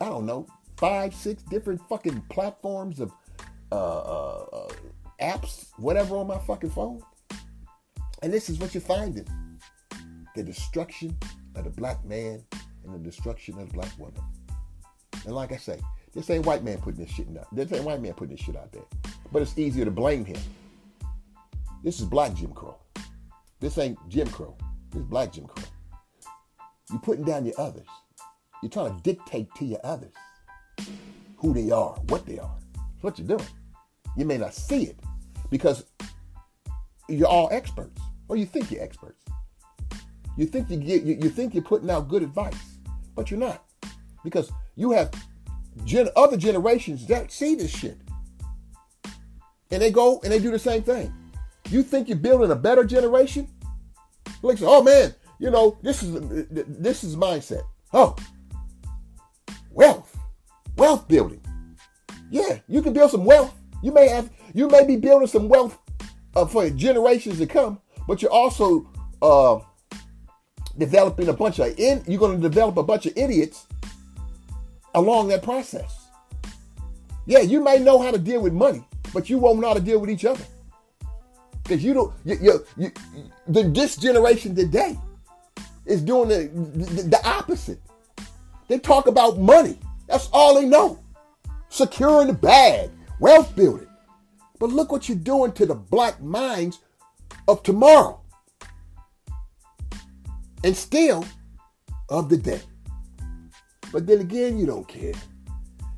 I 0.01 0.07
don't 0.07 0.25
know 0.25 0.47
five, 0.77 1.15
six 1.15 1.43
different 1.43 1.81
fucking 1.89 2.23
platforms 2.31 3.01
of 3.01 3.13
uh, 3.73 3.99
uh, 3.99 4.47
uh, 4.53 4.69
apps, 5.21 5.69
whatever 5.77 6.17
on 6.17 6.27
my 6.27 6.39
fucking 6.39 6.71
phone, 6.71 7.03
and 8.23 8.33
this 8.33 8.49
is 8.51 8.59
what 8.59 8.75
you're 8.75 8.81
finding: 8.81 9.27
the 10.35 10.43
destruction 10.43 11.17
of 11.57 11.65
the 11.65 11.71
black 11.71 12.05
man 12.05 12.43
and 12.85 12.95
the 12.95 12.99
destruction 12.99 13.59
of 13.59 13.69
the 13.69 13.75
black 13.75 13.99
woman. 13.99 14.21
And 15.27 15.35
like 15.35 15.53
I 15.53 15.57
say, 15.57 15.81
this 16.15 16.31
ain't 16.31 16.47
white 16.47 16.65
man 16.65 16.79
putting 16.79 17.05
this 17.05 17.11
shit 17.11 17.29
out. 17.39 17.55
This 17.55 17.73
ain't 17.73 17.85
white 17.85 18.01
man 18.01 18.15
putting 18.15 18.35
this 18.37 18.45
shit 18.45 18.57
out 18.57 18.73
there. 18.73 18.85
But 19.33 19.43
it's 19.43 19.57
easier 19.59 19.85
to 19.85 19.91
blame 19.91 20.25
him. 20.25 20.39
This 21.85 22.01
is 22.01 22.07
black 22.07 22.35
Jim 22.35 22.53
Crow. 22.53 22.79
This 23.61 23.79
ain't 23.79 23.99
Jim 24.09 24.27
Crow. 24.29 24.57
This 24.91 25.03
is 25.03 25.07
black 25.07 25.33
Jim 25.33 25.47
Crow. 25.47 25.65
You're 26.91 27.01
putting 27.01 27.25
down 27.25 27.45
your 27.45 27.59
others. 27.59 27.87
You're 28.63 28.71
trying 28.71 28.97
to 28.97 29.03
dictate 29.03 29.49
to 29.57 29.65
your 29.65 29.81
others 29.85 30.13
who 31.37 31.55
they 31.55 31.71
are, 31.71 31.93
what 32.09 32.27
they 32.27 32.39
are. 32.39 32.57
That's 32.75 33.03
what 33.03 33.19
you're 33.19 33.29
doing. 33.29 33.49
You 34.17 34.25
may 34.25 34.39
not 34.39 34.55
see 34.55 34.85
it 34.85 34.99
because 35.51 35.85
you're 37.09 37.29
all 37.29 37.49
experts, 37.51 38.01
or 38.29 38.37
you 38.37 38.47
think 38.47 38.71
you're 38.71 38.83
experts. 38.83 39.25
You 40.37 40.47
think 40.47 40.71
you 40.71 40.77
get 40.77 41.03
you, 41.03 41.19
you 41.21 41.29
think 41.29 41.55
you're 41.55 41.63
putting 41.63 41.91
out 41.91 42.09
good 42.09 42.23
advice, 42.23 42.77
but 43.15 43.31
you're 43.31 43.41
not. 43.41 43.65
Because 44.23 44.51
you 44.77 44.93
have 44.93 45.11
gen- 45.85 46.09
other 46.17 46.37
generations 46.37 47.07
that 47.07 47.33
see 47.33 47.55
this 47.55 47.71
shit. 47.71 47.99
And 49.71 49.83
they 49.83 49.91
go 49.91 50.21
and 50.23 50.33
they 50.33 50.39
do 50.39 50.51
the 50.51 50.59
same 50.59 50.83
thing. 50.83 51.13
You 51.69 51.83
think 51.83 52.09
you're 52.09 52.19
building 52.19 52.51
a 52.51 52.57
better 52.57 52.85
generation? 52.85 53.49
Like, 54.43 54.59
oh 54.63 54.83
man, 54.83 55.15
you 55.39 55.51
know, 55.51 55.79
this 55.83 56.03
is 56.03 56.13
this 56.51 57.05
is 57.05 57.17
mindset. 57.17 57.63
Oh, 57.93 58.17
wealth, 59.71 60.17
wealth 60.77 61.07
building. 61.09 61.41
Yeah, 62.31 62.59
you 62.69 62.83
can 62.83 62.93
build 62.93 63.11
some 63.11 63.25
wealth. 63.25 63.55
You 63.83 63.93
may 63.93 64.09
have, 64.09 64.31
you 64.55 64.69
may 64.69 64.87
be 64.87 64.97
building 64.97 65.29
some 65.29 65.49
wealth 65.49 65.79
uh, 66.37 66.47
for 66.47 66.69
generations 66.71 67.39
to 67.39 67.47
come, 67.47 67.81
but 68.07 68.23
you're 68.23 68.33
also 68.33 68.89
uh, 69.23 69.61
developing 70.79 71.29
a 71.29 71.33
bunch 71.33 71.59
of 71.59 71.79
in. 71.79 72.03
You're 72.07 72.21
going 72.21 72.37
to 72.37 72.43
develop 72.43 72.77
a 72.77 72.83
bunch 72.83 73.07
of 73.07 73.13
idiots 73.17 73.67
along 74.95 75.29
that 75.29 75.43
process. 75.43 76.09
Yeah, 77.27 77.41
you 77.41 77.63
may 77.63 77.79
know 77.79 78.01
how 78.01 78.11
to 78.11 78.19
deal 78.19 78.41
with 78.41 78.53
money, 78.53 78.85
but 79.15 79.31
you 79.31 79.39
won't 79.39 79.61
know 79.61 79.69
how 79.69 79.75
to 79.75 79.81
deal 79.81 79.99
with 79.99 80.11
each 80.11 80.25
other. 80.25 80.45
Because 81.63 81.85
you 81.85 81.95
don't, 81.95 82.13
you, 82.25 82.37
you, 82.41 82.67
you, 82.77 82.93
the, 83.47 83.63
this 83.63 83.97
generation 83.97 84.55
today 84.55 84.99
is 85.87 86.03
doing 86.03 86.29
the, 86.29 86.51
the, 86.85 87.03
the 87.03 87.29
opposite. 87.29 87.81
They 88.69 88.79
talk 88.79 89.07
about 89.07 89.39
money. 89.39 89.79
That's 90.09 90.29
all 90.33 90.61
they 90.61 90.67
know. 90.67 90.99
Securing 91.69 92.27
the 92.27 92.33
bag, 92.33 92.91
wealth 93.21 93.55
building. 93.55 93.87
But 94.59 94.71
look 94.71 94.91
what 94.91 95.09
you're 95.09 95.19
doing 95.19 95.53
to 95.53 95.67
the 95.67 95.75
black 95.75 96.21
minds 96.21 96.81
of 97.49 97.63
tomorrow. 97.63 98.21
And 100.65 100.77
still 100.77 101.25
of 102.09 102.29
the 102.29 102.37
day. 102.37 102.61
But 103.93 104.07
then 104.07 104.21
again, 104.21 104.59
you 104.59 104.67
don't 104.67 104.87
care. 104.87 105.15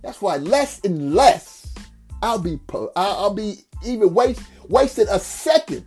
That's 0.03 0.21
why 0.21 0.37
less 0.37 0.81
and 0.85 1.15
less 1.15 1.75
I'll 2.23 2.39
be 2.39 2.59
I'll 2.95 3.35
be 3.35 3.65
even 3.85 4.15
waste 4.15 4.43
wasting 4.69 5.09
a 5.09 5.19
second. 5.19 5.85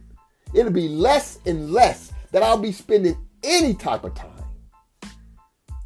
It'll 0.53 0.71
be 0.71 0.89
less 0.89 1.39
and 1.45 1.71
less 1.71 2.11
that 2.31 2.43
I'll 2.43 2.57
be 2.57 2.71
spending 2.71 3.17
any 3.43 3.73
type 3.73 4.03
of 4.03 4.13
time 4.15 4.31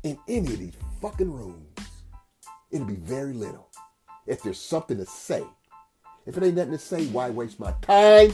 in 0.04 0.18
any 0.28 0.54
of 0.54 0.60
these 0.60 0.74
fucking 1.02 1.32
rooms. 1.32 1.78
It'll 2.72 2.88
be 2.88 2.96
very 2.96 3.34
little. 3.34 3.69
If 4.30 4.44
there's 4.44 4.60
something 4.60 4.98
to 4.98 5.08
say. 5.08 5.44
If 6.28 6.38
it 6.38 6.44
ain't 6.44 6.56
nothing 6.56 6.74
to 6.74 6.78
say, 6.78 7.08
why 7.08 7.32
waste 7.32 7.60
my 7.60 7.74
time? 7.82 8.32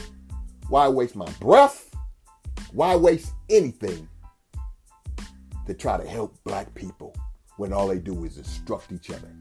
Why 0.68 0.88
waste 0.88 1.16
my 1.16 1.30
breath? 1.40 1.90
Why 2.72 2.94
waste 2.94 3.32
anything 3.48 4.06
to 5.66 5.72
try 5.72 5.96
to 5.96 6.06
help 6.06 6.36
black 6.44 6.72
people 6.74 7.16
when 7.56 7.72
all 7.72 7.88
they 7.88 7.98
do 7.98 8.26
is 8.26 8.36
instruct 8.36 8.92
each 8.92 9.10
other? 9.10 9.32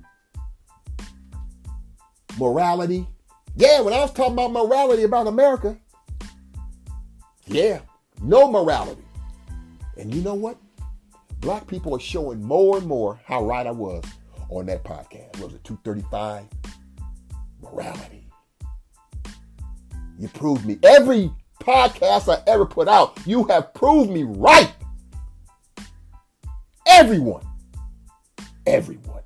Morality. 2.40 3.06
Yeah, 3.58 3.82
when 3.82 3.94
I 3.94 4.00
was 4.00 4.14
talking 4.14 4.34
about 4.34 4.54
morality 4.54 5.04
about 5.04 5.28
America, 5.28 5.78
yeah, 7.48 7.80
no 8.22 8.50
morality. 8.50 9.04
And 9.98 10.14
you 10.14 10.22
know 10.22 10.36
what? 10.36 10.58
Black 11.42 11.68
people 11.68 11.94
are 11.96 12.00
showing 12.00 12.42
more 12.42 12.78
and 12.78 12.88
more 12.88 13.20
how 13.26 13.44
right 13.44 13.68
I 13.68 13.72
was 13.72 14.06
on 14.50 14.66
that 14.68 14.84
podcast. 14.84 15.38
What 15.38 15.46
Was 15.46 15.54
it 15.54 15.64
235? 15.64 16.46
Morality. 17.62 18.28
You 20.18 20.28
proved 20.30 20.66
me. 20.66 20.80
Every 20.84 21.32
podcast 21.62 22.34
I 22.34 22.42
ever 22.48 22.66
put 22.66 22.88
out, 22.88 23.20
you 23.26 23.44
have 23.46 23.74
proved 23.74 24.10
me 24.10 24.24
right. 24.24 24.72
Everyone. 26.88 27.46
Everyone. 28.66 29.24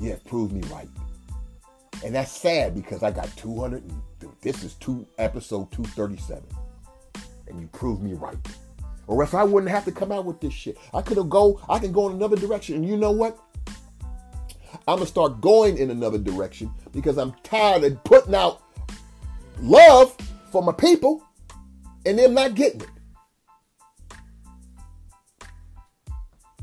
You 0.00 0.10
have 0.10 0.24
proved 0.24 0.52
me 0.52 0.62
right. 0.72 0.88
And 2.04 2.14
that's 2.14 2.30
sad 2.30 2.74
because 2.74 3.02
I 3.02 3.10
got 3.10 3.34
200. 3.36 3.82
And, 3.82 4.02
this 4.40 4.62
is 4.62 4.74
two 4.74 5.06
episode 5.18 5.70
237. 5.72 6.42
And 7.48 7.60
you 7.60 7.66
proved 7.68 8.02
me 8.02 8.14
right. 8.14 8.36
Or 9.08 9.22
else 9.22 9.34
I 9.34 9.42
wouldn't 9.42 9.72
have 9.72 9.86
to 9.86 9.92
come 9.92 10.12
out 10.12 10.26
with 10.26 10.40
this 10.40 10.52
shit. 10.52 10.78
I 10.94 11.00
could 11.00 11.16
have 11.16 11.30
go, 11.30 11.60
I 11.68 11.78
can 11.78 11.92
go 11.92 12.08
in 12.08 12.14
another 12.14 12.36
direction. 12.36 12.76
And 12.76 12.86
you 12.86 12.96
know 12.96 13.10
what? 13.10 13.38
I'm 14.86 14.96
gonna 14.96 15.06
start 15.06 15.40
going 15.40 15.78
in 15.78 15.90
another 15.90 16.18
direction 16.18 16.70
because 16.92 17.16
I'm 17.18 17.32
tired 17.42 17.84
of 17.84 18.04
putting 18.04 18.34
out 18.34 18.62
love 19.60 20.14
for 20.52 20.62
my 20.62 20.72
people 20.72 21.22
and 22.06 22.18
them 22.18 22.34
not 22.34 22.54
getting 22.54 22.82
it. 22.82 22.88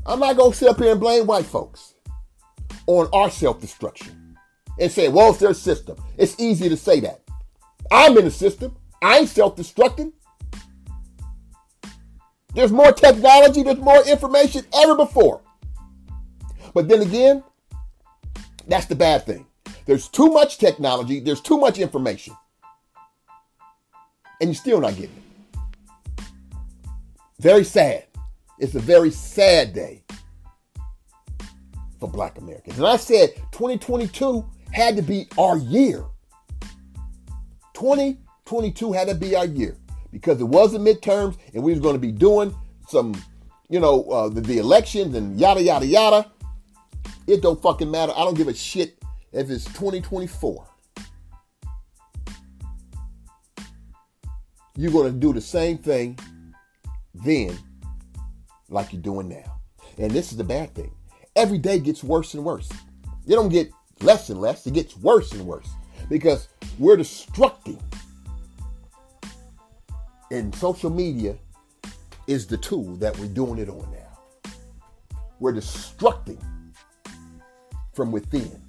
I'm 0.06 0.20
not 0.20 0.36
gonna 0.36 0.54
sit 0.54 0.68
up 0.68 0.78
here 0.78 0.92
and 0.92 1.00
blame 1.00 1.26
white 1.26 1.46
folks 1.46 1.94
on 2.86 3.08
our 3.12 3.28
self-destruction 3.28 4.36
and 4.78 4.90
say, 4.90 5.08
well, 5.08 5.30
it's 5.30 5.40
their 5.40 5.52
system. 5.52 5.96
It's 6.16 6.38
easy 6.38 6.68
to 6.68 6.76
say 6.76 7.00
that. 7.00 7.22
I'm 7.90 8.16
in 8.16 8.24
the 8.24 8.30
system. 8.30 8.76
I 9.02 9.18
ain't 9.18 9.28
self-destructing. 9.28 10.12
There's 12.56 12.72
more 12.72 12.90
technology, 12.90 13.62
there's 13.62 13.76
more 13.76 14.02
information 14.08 14.64
ever 14.74 14.96
before. 14.96 15.42
But 16.72 16.88
then 16.88 17.02
again, 17.02 17.44
that's 18.66 18.86
the 18.86 18.94
bad 18.94 19.26
thing. 19.26 19.44
There's 19.84 20.08
too 20.08 20.30
much 20.30 20.56
technology, 20.56 21.20
there's 21.20 21.42
too 21.42 21.58
much 21.58 21.78
information. 21.78 22.34
And 24.40 24.48
you're 24.48 24.54
still 24.54 24.80
not 24.80 24.96
getting 24.96 25.10
it. 25.16 25.58
Very 27.40 27.62
sad. 27.62 28.06
It's 28.58 28.74
a 28.74 28.80
very 28.80 29.10
sad 29.10 29.74
day 29.74 30.02
for 32.00 32.08
black 32.08 32.38
Americans. 32.38 32.78
And 32.78 32.86
I 32.86 32.96
said 32.96 33.34
2022 33.52 34.46
had 34.72 34.96
to 34.96 35.02
be 35.02 35.28
our 35.36 35.58
year. 35.58 36.06
2022 37.74 38.92
had 38.92 39.08
to 39.08 39.14
be 39.14 39.36
our 39.36 39.44
year 39.44 39.76
because 40.16 40.40
it 40.40 40.44
was 40.44 40.72
the 40.72 40.78
midterms 40.78 41.36
and 41.52 41.62
we 41.62 41.72
was 41.72 41.80
going 41.80 41.94
to 41.94 42.00
be 42.00 42.10
doing 42.10 42.54
some, 42.88 43.14
you 43.68 43.78
know, 43.78 44.02
uh, 44.04 44.30
the, 44.30 44.40
the 44.40 44.56
elections 44.56 45.14
and 45.14 45.38
yada, 45.38 45.62
yada, 45.62 45.84
yada. 45.84 46.32
It 47.26 47.42
don't 47.42 47.60
fucking 47.60 47.90
matter. 47.90 48.14
I 48.16 48.24
don't 48.24 48.34
give 48.34 48.48
a 48.48 48.54
shit 48.54 48.98
if 49.32 49.50
it's 49.50 49.66
2024. 49.66 50.66
You're 54.78 54.90
going 54.90 55.12
to 55.12 55.18
do 55.18 55.34
the 55.34 55.40
same 55.42 55.76
thing 55.76 56.18
then 57.14 57.58
like 58.70 58.94
you're 58.94 59.02
doing 59.02 59.28
now. 59.28 59.60
And 59.98 60.10
this 60.10 60.30
is 60.30 60.38
the 60.38 60.44
bad 60.44 60.74
thing. 60.74 60.94
Every 61.34 61.58
day 61.58 61.78
gets 61.78 62.02
worse 62.02 62.32
and 62.32 62.42
worse. 62.42 62.70
You 63.26 63.36
don't 63.36 63.50
get 63.50 63.70
less 64.00 64.30
and 64.30 64.40
less, 64.40 64.66
it 64.66 64.72
gets 64.72 64.96
worse 64.96 65.32
and 65.32 65.46
worse 65.46 65.68
because 66.08 66.48
we're 66.78 66.96
destructing 66.96 67.82
And 70.30 70.54
social 70.54 70.90
media 70.90 71.36
is 72.26 72.46
the 72.46 72.56
tool 72.56 72.96
that 72.96 73.16
we're 73.18 73.26
doing 73.26 73.58
it 73.58 73.68
on 73.68 73.88
now. 73.92 74.52
We're 75.38 75.52
destructing 75.52 76.42
from 77.94 78.10
within. 78.10 78.62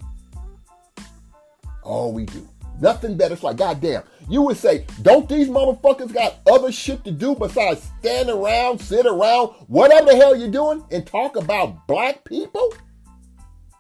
All 1.84 2.14
we 2.14 2.26
do. 2.26 2.48
Nothing 2.80 3.18
better. 3.18 3.34
It's 3.34 3.44
like, 3.44 3.58
goddamn. 3.58 4.04
You 4.30 4.44
would 4.44 4.58
say, 4.58 4.86
don't 5.02 5.28
these 5.28 5.48
motherfuckers 5.48 6.14
got 6.14 6.36
other 6.46 6.72
shit 6.72 7.04
to 7.06 7.12
do 7.12 7.34
besides 7.34 7.90
stand 8.00 8.30
around, 8.30 8.80
sit 8.80 9.06
around, 9.06 9.50
whatever 9.68 10.08
the 10.08 10.16
hell 10.16 10.36
you're 10.36 10.52
doing, 10.52 10.84
and 10.92 11.06
talk 11.08 11.38
about 11.38 11.88
black 11.88 12.24
people? 12.26 12.74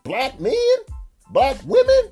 Black 0.03 0.39
men? 0.39 0.53
Black 1.31 1.57
women? 1.65 2.11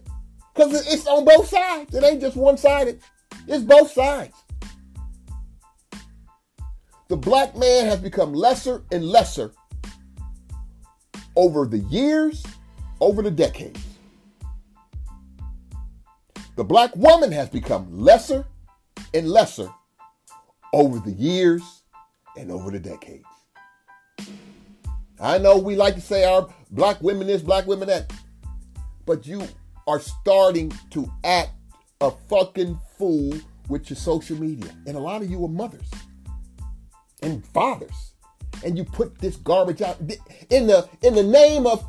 Because 0.53 0.86
it's 0.93 1.07
on 1.07 1.25
both 1.25 1.48
sides. 1.48 1.95
It 1.95 2.03
ain't 2.03 2.22
just 2.22 2.36
one 2.36 2.57
sided, 2.57 3.01
it's 3.48 3.63
both 3.63 3.91
sides. 3.91 4.36
The 7.07 7.15
black 7.15 7.55
man 7.55 7.85
has 7.85 8.00
become 8.00 8.33
lesser 8.33 8.83
and 8.91 9.05
lesser 9.05 9.51
over 11.35 11.67
the 11.67 11.77
years, 11.77 12.43
over 13.00 13.21
the 13.21 13.29
decades. 13.29 13.79
The 16.55 16.63
black 16.63 16.95
woman 16.95 17.31
has 17.31 17.47
become 17.47 17.88
lesser 17.91 18.47
and 19.13 19.29
lesser 19.29 19.69
over 20.74 20.97
the 20.97 21.12
years 21.12 21.83
and 22.38 22.50
over 22.50 22.71
the 22.71 22.79
decades. 22.79 23.25
I 25.19 25.38
know 25.38 25.59
we 25.59 25.75
like 25.75 25.93
to 25.95 26.01
say 26.01 26.24
our 26.24 26.50
black 26.71 27.00
women 27.03 27.27
this, 27.27 27.43
black 27.43 27.67
women 27.67 27.88
that, 27.88 28.12
but 29.05 29.27
you 29.27 29.47
are 29.85 30.00
starting 30.00 30.74
to 30.89 31.07
act 31.24 31.51
a 32.01 32.09
fucking 32.29 32.79
fool 32.97 33.38
with 33.69 33.91
your 33.91 33.97
social 33.97 34.39
media. 34.39 34.71
And 34.88 34.97
a 34.97 35.00
lot 35.00 35.21
of 35.21 35.29
you 35.29 35.45
are 35.45 35.50
mothers 35.50 35.89
and 37.22 37.45
fathers. 37.48 38.13
And 38.63 38.77
you 38.77 38.84
put 38.84 39.17
this 39.19 39.36
garbage 39.38 39.81
out 39.81 40.00
in 40.50 40.67
the 40.67 40.88
in 41.01 41.13
the 41.13 41.24
name 41.24 41.67
of 41.67 41.86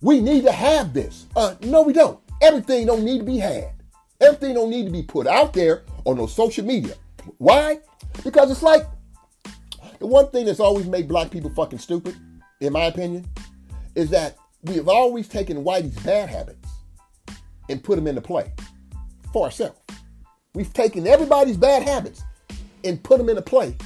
we 0.00 0.20
need 0.20 0.44
to 0.44 0.52
have 0.52 0.92
this. 0.92 1.26
Uh, 1.36 1.54
no, 1.62 1.82
we 1.82 1.92
don't. 1.92 2.18
Everything 2.40 2.86
don't 2.86 3.04
need 3.04 3.18
to 3.18 3.24
be 3.24 3.38
had. 3.38 3.70
Everything 4.20 4.54
don't 4.54 4.70
need 4.70 4.84
to 4.84 4.90
be 4.90 5.02
put 5.02 5.26
out 5.26 5.52
there 5.52 5.84
on 6.04 6.16
those 6.16 6.34
social 6.34 6.64
media. 6.64 6.94
Why? 7.38 7.78
Because 8.24 8.50
it's 8.50 8.62
like 8.62 8.84
the 10.00 10.06
one 10.06 10.28
thing 10.30 10.46
that's 10.46 10.60
always 10.60 10.86
made 10.86 11.06
black 11.06 11.30
people 11.30 11.50
fucking 11.50 11.78
stupid, 11.78 12.16
in 12.60 12.72
my 12.72 12.84
opinion, 12.86 13.24
is 13.94 14.10
that 14.10 14.36
we 14.62 14.74
have 14.74 14.88
always 14.88 15.28
taken 15.28 15.64
Whitey's 15.64 15.98
bad 16.00 16.28
habits 16.28 16.68
and 17.68 17.82
put 17.82 17.96
them 17.96 18.06
into 18.06 18.20
play 18.20 18.52
for 19.32 19.44
ourselves. 19.44 19.78
We've 20.54 20.72
taken 20.72 21.06
everybody's 21.06 21.56
bad 21.56 21.82
habits 21.84 22.22
and 22.84 23.02
put 23.02 23.18
them 23.18 23.28
into 23.28 23.42
play 23.42 23.76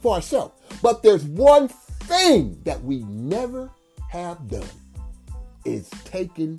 for 0.00 0.14
ourselves. 0.14 0.54
But 0.82 1.02
there's 1.02 1.24
one 1.24 1.68
thing 1.68 2.60
that 2.64 2.82
we 2.82 3.04
never 3.04 3.70
have 4.10 4.48
done 4.48 4.68
is 5.64 5.88
taken 6.04 6.58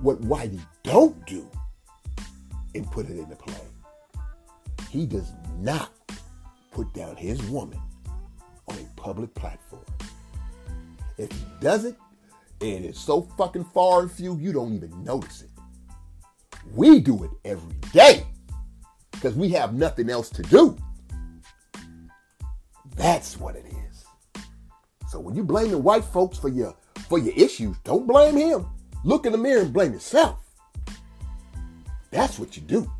what 0.00 0.20
Whitey 0.20 0.60
don't 0.82 1.24
do 1.26 1.48
and 2.74 2.90
put 2.90 3.08
it 3.08 3.18
into 3.18 3.36
play. 3.36 3.54
He 4.90 5.06
does 5.06 5.32
not 5.58 5.90
put 6.70 6.92
down 6.92 7.16
his 7.16 7.42
woman 7.44 7.80
on 8.68 8.76
a 8.76 9.00
public 9.00 9.34
platform. 9.34 9.84
If 11.18 11.32
he 11.32 11.44
does 11.60 11.84
it, 11.84 11.96
and 12.60 12.84
it's 12.84 13.00
so 13.00 13.22
fucking 13.36 13.64
far 13.64 14.02
and 14.02 14.10
few, 14.10 14.36
you 14.36 14.52
don't 14.52 14.74
even 14.74 15.04
notice 15.04 15.42
it. 15.42 15.50
We 16.74 17.00
do 17.00 17.24
it 17.24 17.30
every 17.44 17.74
day 17.92 18.26
because 19.16 19.34
we 19.34 19.48
have 19.50 19.74
nothing 19.74 20.08
else 20.08 20.30
to 20.30 20.42
do. 20.42 20.76
That's 22.94 23.38
what 23.38 23.56
it 23.56 23.66
is. 23.66 24.04
So 25.08 25.18
when 25.18 25.34
you 25.34 25.42
blame 25.42 25.70
the 25.70 25.78
white 25.78 26.04
folks 26.04 26.38
for 26.38 26.48
your 26.48 26.74
for 27.08 27.18
your 27.18 27.34
issues, 27.34 27.76
don't 27.84 28.06
blame 28.06 28.36
him. 28.36 28.66
Look 29.04 29.26
in 29.26 29.32
the 29.32 29.38
mirror 29.38 29.62
and 29.62 29.72
blame 29.72 29.92
yourself. 29.92 30.38
That's 32.10 32.38
what 32.38 32.56
you 32.56 32.62
do. 32.62 32.90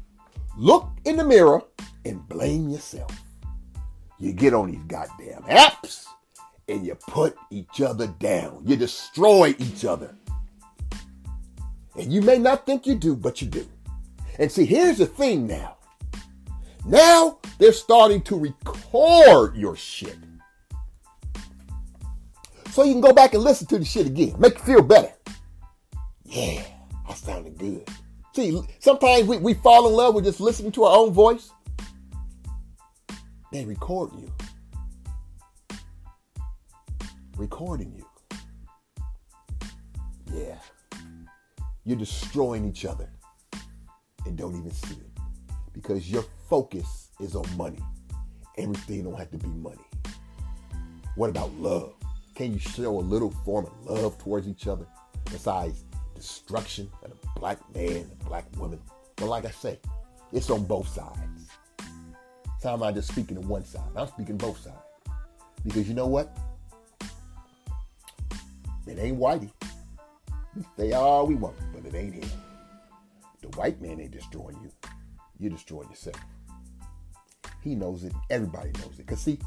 Look 0.57 0.89
in 1.05 1.17
the 1.17 1.25
mirror 1.25 1.63
and 2.05 2.27
blame 2.29 2.69
yourself. 2.69 3.11
You 4.19 4.33
get 4.33 4.55
on 4.55 4.71
these 4.71 4.83
goddamn 4.87 5.43
apps 5.43 6.07
and 6.69 6.87
you 6.87 6.95
put 6.95 7.37
each 7.51 7.81
other 7.81 8.07
down. 8.07 8.63
You 8.65 8.77
destroy 8.77 9.55
each 9.59 9.85
other. 9.85 10.15
And 11.97 12.13
you 12.13 12.23
may 12.23 12.39
not 12.39 12.67
think 12.67 12.87
you 12.87 12.95
do, 12.95 13.15
but 13.15 13.41
you 13.41 13.49
do. 13.49 13.67
And 14.39 14.51
see, 14.51 14.65
here's 14.65 14.99
the 14.99 15.07
thing 15.07 15.47
now. 15.47 15.76
Now 16.87 17.39
they're 17.59 17.73
starting 17.73 18.23
to 18.23 18.39
record 18.39 19.57
your 19.57 19.77
shit. 19.77 20.17
So 22.71 22.85
you 22.85 22.93
can 22.93 23.01
go 23.01 23.13
back 23.13 23.35
and 23.35 23.43
listen 23.43 23.67
to 23.69 23.79
the 23.79 23.85
shit 23.85 24.07
again. 24.07 24.37
Make 24.39 24.59
you 24.59 24.65
feel 24.65 24.83
better. 24.83 25.13
Yeah, 26.25 26.63
I 27.09 27.15
sounded 27.15 27.59
good. 27.59 27.89
See, 28.35 28.61
sometimes 28.79 29.27
we, 29.27 29.39
we 29.39 29.55
fall 29.55 29.89
in 29.89 29.95
love 29.95 30.15
with 30.15 30.25
just 30.25 30.41
listening 30.41 30.73
to 30.73 30.85
our 30.85 30.97
own 30.97 31.13
voice. 31.13 31.51
They 33.51 33.65
record 33.65 34.11
you. 34.13 34.31
Recording 37.37 37.95
you. 37.97 38.07
Yeah. 40.33 40.59
You're 41.85 41.97
destroying 41.97 42.65
each 42.69 42.85
other 42.85 43.09
and 44.27 44.37
don't 44.37 44.57
even 44.57 44.71
see 44.71 44.95
it. 44.97 45.16
Because 45.77 46.11
your 46.11 46.25
focus 46.49 47.11
is 47.21 47.37
on 47.37 47.45
money. 47.57 47.79
Everything 48.59 49.05
don't 49.05 49.17
have 49.17 49.31
to 49.31 49.37
be 49.37 49.47
money. 49.49 49.85
What 51.15 51.31
about 51.31 51.53
love? 51.55 51.93
Can 52.35 52.53
you 52.53 52.59
show 52.59 52.99
a 52.99 53.01
little 53.01 53.31
form 53.45 53.67
of 53.67 53.87
love 53.87 54.19
towards 54.19 54.49
each 54.49 54.67
other 54.67 54.87
besides 55.27 55.85
destruction 56.17 56.91
of 57.05 57.13
a 57.13 57.39
black 57.39 57.59
man, 57.75 58.11
a 58.21 58.25
black 58.25 58.45
woman. 58.57 58.81
But 59.17 59.27
like 59.27 59.45
I 59.45 59.51
say, 59.51 59.79
it's 60.33 60.51
on 60.51 60.65
both 60.65 60.89
sides. 60.89 61.49
So 62.61 62.73
I'm 62.73 62.81
not 62.81 62.95
just 62.95 63.09
speaking 63.09 63.41
to 63.41 63.47
one 63.47 63.65
side. 63.65 63.83
I'm 63.95 64.09
speaking 64.09 64.37
both 64.37 64.59
sides. 64.59 64.77
Because 65.65 65.89
you 65.89 65.95
know 65.95 66.07
what? 66.07 66.37
It 68.87 68.99
ain't 68.99 69.19
whitey. 69.19 69.51
They 70.77 70.93
all 70.93 71.27
we 71.27 71.35
want, 71.35 71.57
but 71.75 71.85
it 71.85 71.95
ain't 71.95 72.15
him. 72.15 72.31
The 73.43 73.49
white 73.59 73.81
man 73.83 74.01
ain't 74.01 74.13
destroying 74.13 74.59
you. 74.63 74.71
You're 75.39 75.51
destroying 75.51 75.89
yourself. 75.91 76.17
He 77.63 77.75
knows 77.75 78.05
it. 78.05 78.13
Everybody 78.31 78.71
knows 78.81 78.95
it. 78.95 79.07
Because 79.07 79.21
see, 79.21 79.39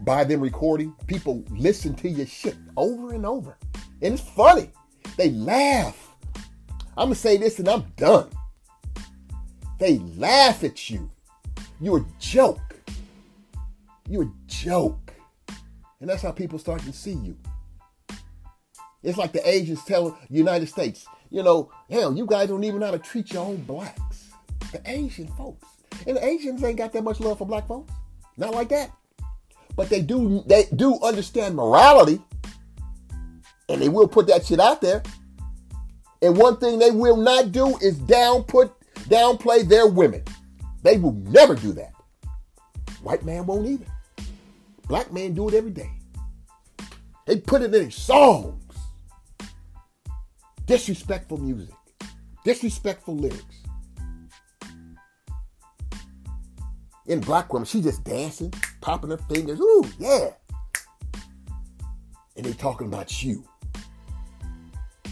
by 0.00 0.24
them 0.24 0.40
recording, 0.40 0.94
people 1.06 1.44
listen 1.50 1.94
to 1.96 2.08
your 2.08 2.26
shit 2.26 2.56
over 2.76 3.12
and 3.12 3.26
over. 3.26 3.58
And 4.02 4.14
it's 4.14 4.22
funny. 4.22 4.70
They 5.16 5.30
laugh. 5.30 6.10
I'm 6.96 7.08
going 7.08 7.14
to 7.14 7.20
say 7.20 7.36
this 7.36 7.58
and 7.58 7.68
I'm 7.68 7.84
done. 7.96 8.28
They 9.78 9.98
laugh 10.16 10.64
at 10.64 10.88
you. 10.90 11.10
You're 11.80 11.98
a 11.98 12.06
joke. 12.18 12.76
You're 14.08 14.24
a 14.24 14.32
joke. 14.46 15.12
And 16.00 16.08
that's 16.08 16.22
how 16.22 16.32
people 16.32 16.58
start 16.58 16.82
to 16.82 16.92
see 16.92 17.14
you. 17.14 17.36
It's 19.02 19.18
like 19.18 19.32
the 19.32 19.46
Asians 19.46 19.84
tell 19.84 20.18
United 20.30 20.68
States, 20.68 21.06
you 21.30 21.42
know, 21.42 21.70
hell, 21.90 22.16
you 22.16 22.26
guys 22.26 22.48
don't 22.48 22.64
even 22.64 22.80
know 22.80 22.86
how 22.86 22.92
to 22.92 22.98
treat 22.98 23.32
your 23.32 23.44
own 23.44 23.56
blacks. 23.62 24.00
The 24.74 24.82
Asian 24.90 25.28
folks. 25.28 25.68
And 26.04 26.16
the 26.16 26.26
Asians 26.26 26.62
ain't 26.64 26.78
got 26.78 26.92
that 26.92 27.04
much 27.04 27.20
love 27.20 27.38
for 27.38 27.46
black 27.46 27.68
folks. 27.68 27.92
Not 28.36 28.54
like 28.54 28.68
that. 28.70 28.90
But 29.76 29.88
they 29.88 30.02
do 30.02 30.42
they 30.46 30.64
do 30.74 30.98
understand 31.00 31.54
morality 31.54 32.20
and 33.68 33.80
they 33.80 33.88
will 33.88 34.08
put 34.08 34.26
that 34.26 34.44
shit 34.44 34.58
out 34.58 34.80
there. 34.80 35.02
And 36.22 36.36
one 36.36 36.56
thing 36.56 36.80
they 36.80 36.90
will 36.90 37.16
not 37.16 37.52
do 37.52 37.76
is 37.78 37.96
down 37.98 38.42
put 38.42 38.72
downplay 39.08 39.66
their 39.66 39.86
women. 39.86 40.24
They 40.82 40.98
will 40.98 41.12
never 41.12 41.54
do 41.54 41.72
that. 41.74 41.92
White 43.02 43.24
man 43.24 43.46
won't 43.46 43.68
either. 43.68 43.86
Black 44.88 45.12
man 45.12 45.34
do 45.34 45.48
it 45.48 45.54
every 45.54 45.70
day. 45.70 45.90
They 47.26 47.36
put 47.36 47.62
it 47.62 47.66
in 47.66 47.70
their 47.70 47.90
songs. 47.92 48.60
Disrespectful 50.66 51.38
music. 51.38 51.74
Disrespectful 52.44 53.16
lyrics. 53.16 53.63
In 57.06 57.20
black 57.20 57.52
woman, 57.52 57.66
she 57.66 57.82
just 57.82 58.02
dancing, 58.04 58.52
popping 58.80 59.10
her 59.10 59.18
fingers. 59.18 59.60
Ooh, 59.60 59.84
yeah. 59.98 60.30
And 62.36 62.46
they 62.46 62.52
talking 62.52 62.86
about 62.86 63.22
you. 63.22 63.44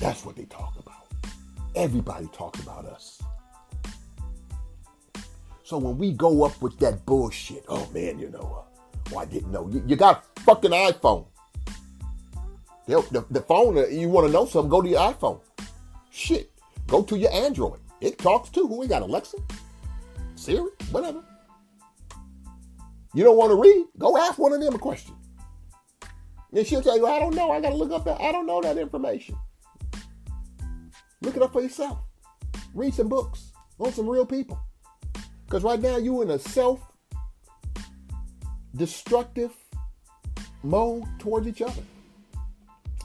That's 0.01 0.25
what 0.25 0.37
they 0.37 0.45
talk 0.45 0.75
about. 0.79 1.07
Everybody 1.75 2.29
talks 2.33 2.61
about 2.61 2.87
us. 2.87 3.21
So 5.65 5.79
when 5.79 5.97
we 5.97 6.13
go 6.13 6.45
up 6.45 6.61
with 6.61 6.79
that 6.81 7.07
bullshit, 7.07 7.65
oh 7.69 7.89
man, 7.95 8.19
you 8.19 8.31
know, 8.31 8.65
uh, 8.65 9.15
oh, 9.15 9.19
I 9.19 9.25
didn't 9.25 9.53
know. 9.53 9.69
You, 9.69 9.83
you 9.87 9.97
got 9.97 10.25
a 10.37 10.41
fucking 10.41 10.71
iPhone. 10.71 11.27
The, 12.87 13.01
the, 13.11 13.25
the 13.31 13.41
phone, 13.41 13.79
uh, 13.79 13.87
you 13.87 14.09
want 14.09 14.27
to 14.27 14.33
know 14.33 14.45
something, 14.45 14.69
go 14.69 14.83
to 14.83 14.89
your 14.89 15.01
iPhone. 15.01 15.41
Shit. 16.11 16.51
Go 16.89 17.03
to 17.05 17.17
your 17.17 17.33
Android. 17.33 17.81
It 18.01 18.19
talks 18.19 18.51
too. 18.51 18.67
Who 18.67 18.81
we 18.81 18.87
got? 18.87 19.03
Alexa? 19.03 19.39
Siri? 20.35 20.71
Whatever. 20.91 21.23
You 23.15 23.25
don't 23.25 23.37
want 23.37 23.51
to 23.51 23.57
read? 23.57 23.87
Go 23.99 24.17
ask 24.17 24.39
one 24.39 24.53
of 24.53 24.61
them 24.61 24.75
a 24.75 24.79
question. 24.79 25.15
And 26.55 26.67
she'll 26.67 26.83
tell 26.83 26.97
you, 26.97 27.07
I 27.07 27.19
don't 27.19 27.35
know. 27.35 27.51
I 27.51 27.61
got 27.61 27.71
to 27.71 27.77
look 27.77 27.93
up 27.93 28.05
that. 28.05 28.21
I 28.21 28.33
don't 28.33 28.47
know 28.47 28.61
that 28.61 28.79
information. 28.79 29.37
Look 31.23 31.37
it 31.37 31.43
up 31.43 31.53
for 31.53 31.63
yourself. 31.63 31.99
Read 32.75 32.95
some 32.95 33.09
books 33.09 33.53
on 33.79 33.93
some 33.93 34.09
real 34.09 34.27
people. 34.27 34.59
Because 35.47 35.63
right 35.63 35.81
now 35.81 35.97
you're 35.97 36.23
in 36.23 36.31
a 36.31 36.39
self 36.39 36.81
destructive 38.75 39.53
mode 40.63 41.05
towards 41.19 41.47
each 41.47 41.63
other. 41.63 41.83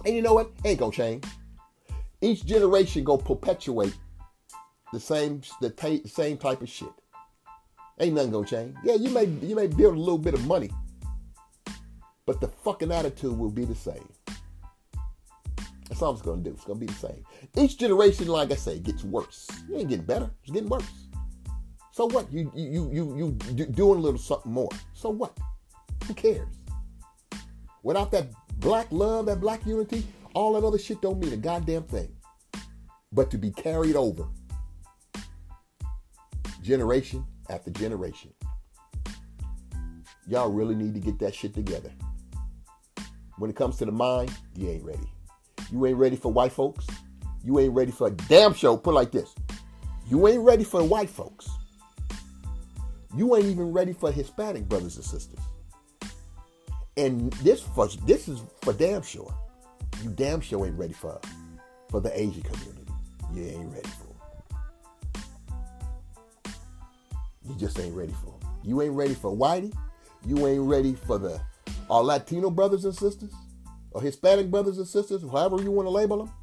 And 0.06 0.16
you 0.16 0.22
know 0.22 0.34
what? 0.34 0.52
Ain't 0.64 0.80
gonna 0.80 0.92
change. 0.92 1.26
Each 2.22 2.46
generation 2.46 3.04
go 3.04 3.18
perpetuate 3.18 3.96
the 4.94 5.00
same 5.00 5.42
the 5.62 5.70
t- 5.70 6.08
same 6.08 6.38
type 6.38 6.62
of 6.62 6.70
shit. 6.70 6.90
Ain't 8.00 8.14
nothing 8.14 8.32
gonna 8.32 8.46
change. 8.46 8.76
Yeah, 8.84 8.96
you 8.96 9.10
may 9.10 9.26
you 9.26 9.56
may 9.56 9.68
build 9.68 9.96
a 9.96 10.00
little 10.00 10.20
bit 10.20 10.36
of 10.36 10.46
money, 10.46 10.70
but 12.26 12.40
the 12.40 12.48
fucking 12.48 12.92
attitude 12.92 13.38
will 13.38 13.50
be 13.50 13.66
the 13.66 13.76
same. 13.76 14.08
That's 15.90 16.02
all 16.02 16.14
it's 16.14 16.22
gonna 16.22 16.44
do. 16.44 16.52
It's 16.52 16.64
gonna 16.64 16.80
be 16.80 16.86
the 16.86 16.94
same. 16.94 17.24
Each 17.56 17.78
generation, 17.78 18.28
like 18.28 18.52
I 18.52 18.56
say, 18.56 18.78
gets 18.80 19.04
worse. 19.04 19.48
It 19.72 19.78
ain't 19.78 19.90
getting 19.90 20.06
better. 20.06 20.30
It's 20.44 20.52
getting 20.52 20.70
worse. 20.70 21.08
So 21.92 22.06
what? 22.06 22.32
You 22.32 22.52
you 22.54 22.92
you 22.92 23.18
you, 23.18 23.38
you 23.56 23.66
doing 23.66 23.98
a 23.98 24.02
little 24.02 24.20
something 24.20 24.52
more. 24.52 24.70
So 24.94 25.10
what? 25.10 25.36
Who 26.06 26.14
cares? 26.14 26.48
Without 27.82 28.12
that 28.12 28.28
black 28.60 28.88
love, 28.92 29.26
that 29.26 29.40
black 29.40 29.66
unity, 29.66 30.06
all 30.36 30.54
that 30.54 30.68
other 30.68 30.78
shit 30.78 31.02
don't 31.02 31.20
mean 31.20 31.34
a 31.34 31.38
goddamn 31.38 31.84
thing. 31.84 32.16
But 33.12 33.32
to 33.32 33.38
be 33.40 33.50
carried 33.50 33.96
over 33.96 34.28
generation 36.62 37.26
after 37.50 37.72
generation. 37.72 38.34
Y'all 40.28 40.50
really 40.50 40.76
need 40.76 40.94
to 40.94 41.00
get 41.00 41.20
that 41.20 41.34
shit 41.34 41.54
together. 41.54 41.92
When 43.38 43.50
it 43.50 43.56
comes 43.56 43.78
to 43.78 43.86
the 43.86 43.92
mind, 43.92 44.32
you 44.56 44.70
ain't 44.70 44.84
ready. 44.84 45.10
You 45.72 45.86
ain't 45.86 45.98
ready 45.98 46.16
for 46.16 46.32
white 46.32 46.52
folks. 46.52 46.88
You 47.44 47.60
ain't 47.60 47.74
ready 47.74 47.92
for 47.92 48.08
a 48.08 48.12
damn 48.12 48.54
show. 48.54 48.76
Put 48.76 48.94
like 48.94 49.12
this. 49.12 49.34
You 50.10 50.28
ain't 50.28 50.42
ready 50.42 50.64
for 50.64 50.84
white 50.84 51.10
folks. 51.10 51.50
You 53.16 53.36
ain't 53.36 53.46
even 53.46 53.72
ready 53.72 53.94
for 53.94 54.12
Hispanic 54.12 54.68
brothers 54.68 54.96
and 54.96 55.06
sisters. 55.06 55.40
And 56.98 57.32
this 57.34 57.62
for 57.62 57.88
this 58.06 58.28
is 58.28 58.42
for 58.62 58.74
damn 58.74 59.02
sure. 59.04 59.34
You 60.04 60.10
damn 60.10 60.42
sure 60.42 60.66
ain't 60.66 60.78
ready 60.78 60.94
for 60.94 61.20
for 61.90 62.02
the 62.02 62.20
Asian 62.20 62.42
community. 62.42 62.92
You 63.34 63.44
ain't 63.44 63.74
ready 63.74 63.90
for. 63.90 64.07
You 67.48 67.56
just 67.56 67.80
ain't 67.80 67.96
ready 67.96 68.14
for. 68.24 68.36
You 68.64 68.82
ain't 68.82 68.94
ready 68.94 69.14
for 69.14 69.36
Whitey. 69.36 69.74
You 70.26 70.48
ain't 70.48 70.64
ready 70.64 70.94
for 70.94 71.18
the 71.18 71.40
our 71.90 72.04
Latino 72.04 72.50
brothers 72.50 72.84
and 72.84 72.94
sisters, 72.94 73.32
or 73.92 74.02
Hispanic 74.02 74.52
brothers 74.52 74.78
and 74.78 74.88
sisters, 74.88 75.22
however 75.22 75.62
you 75.62 75.72
want 75.72 75.86
to 75.86 75.92
label 75.92 76.26
them. 76.26 76.34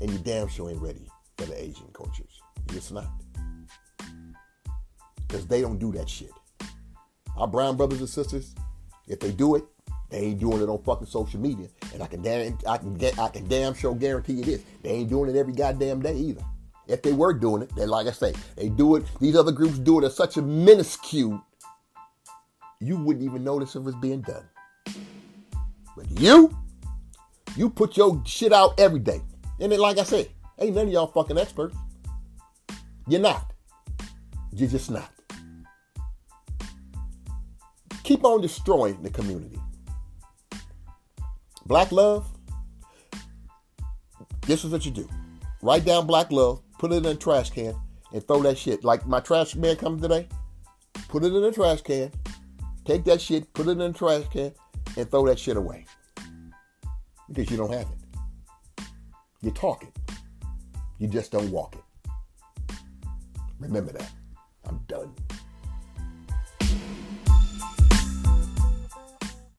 And 0.00 0.10
you 0.10 0.18
damn 0.18 0.48
sure 0.48 0.70
ain't 0.70 0.80
ready 0.80 1.06
for 1.36 1.46
the 1.46 1.62
Asian 1.62 1.88
cultures. 1.92 2.40
Just 2.68 2.92
not. 2.92 3.08
Because 5.26 5.46
they 5.46 5.60
don't 5.60 5.78
do 5.78 5.92
that 5.92 6.08
shit. 6.08 6.30
Our 7.36 7.46
brown 7.46 7.76
brothers 7.76 8.00
and 8.00 8.08
sisters, 8.08 8.54
if 9.06 9.20
they 9.20 9.32
do 9.32 9.56
it, 9.56 9.64
they 10.08 10.18
ain't 10.18 10.40
doing 10.40 10.62
it 10.62 10.68
on 10.68 10.82
fucking 10.82 11.06
social 11.06 11.40
media. 11.40 11.68
And 11.92 12.02
I 12.02 12.06
can 12.06 12.22
damn 12.22 12.56
I 12.66 12.78
can 12.78 12.94
get 12.94 13.18
I 13.18 13.28
can 13.28 13.46
damn 13.46 13.74
sure 13.74 13.94
guarantee 13.94 14.34
you 14.34 14.44
this. 14.44 14.62
They 14.82 14.90
ain't 14.90 15.10
doing 15.10 15.34
it 15.34 15.38
every 15.38 15.52
goddamn 15.52 16.00
day 16.00 16.16
either. 16.16 16.44
If 16.88 17.02
they 17.02 17.12
were 17.12 17.32
doing 17.32 17.62
it, 17.62 17.74
then 17.76 17.88
like 17.88 18.06
I 18.06 18.12
say, 18.12 18.32
they 18.56 18.68
do 18.68 18.96
it, 18.96 19.04
these 19.20 19.36
other 19.36 19.52
groups 19.52 19.78
do 19.78 20.00
it 20.00 20.04
at 20.04 20.12
such 20.12 20.36
a 20.36 20.42
minuscule, 20.42 21.44
you 22.80 22.96
wouldn't 22.96 23.24
even 23.24 23.42
notice 23.42 23.74
if 23.74 23.86
it's 23.86 23.96
being 23.96 24.20
done. 24.22 24.44
But 25.96 26.10
you, 26.20 26.56
you 27.56 27.70
put 27.70 27.96
your 27.96 28.22
shit 28.24 28.52
out 28.52 28.78
every 28.78 29.00
day. 29.00 29.20
And 29.58 29.72
then 29.72 29.80
like 29.80 29.98
I 29.98 30.04
said, 30.04 30.28
ain't 30.58 30.76
none 30.76 30.86
of 30.86 30.92
y'all 30.92 31.06
fucking 31.06 31.38
experts. 31.38 31.76
You're 33.08 33.20
not. 33.20 33.52
You're 34.52 34.68
just 34.68 34.90
not. 34.90 35.10
Keep 38.04 38.24
on 38.24 38.40
destroying 38.40 39.02
the 39.02 39.10
community. 39.10 39.58
Black 41.66 41.90
love, 41.90 42.26
this 44.42 44.64
is 44.64 44.70
what 44.70 44.84
you 44.84 44.92
do. 44.92 45.08
Write 45.62 45.84
down 45.84 46.06
black 46.06 46.30
love, 46.30 46.62
put 46.78 46.92
it 46.92 47.04
in 47.04 47.06
a 47.06 47.14
trash 47.14 47.50
can, 47.50 47.74
and 48.12 48.26
throw 48.26 48.42
that 48.42 48.58
shit. 48.58 48.84
Like 48.84 49.06
my 49.06 49.20
trash 49.20 49.54
man 49.54 49.76
comes 49.76 50.02
today, 50.02 50.28
put 51.08 51.24
it 51.24 51.32
in 51.32 51.44
a 51.44 51.52
trash 51.52 51.82
can, 51.82 52.10
take 52.84 53.04
that 53.04 53.20
shit, 53.20 53.52
put 53.52 53.66
it 53.68 53.72
in 53.72 53.80
a 53.80 53.92
trash 53.92 54.24
can, 54.30 54.52
and 54.96 55.10
throw 55.10 55.26
that 55.26 55.38
shit 55.38 55.56
away. 55.56 55.86
Because 57.28 57.50
you 57.50 57.56
don't 57.56 57.72
have 57.72 57.88
it. 57.88 58.84
You 59.42 59.50
talk 59.50 59.84
it. 59.84 59.96
You 60.98 61.08
just 61.08 61.32
don't 61.32 61.50
walk 61.50 61.76
it. 61.76 62.74
Remember 63.58 63.92
that. 63.92 64.10
I'm 64.64 64.80
done. 64.86 65.14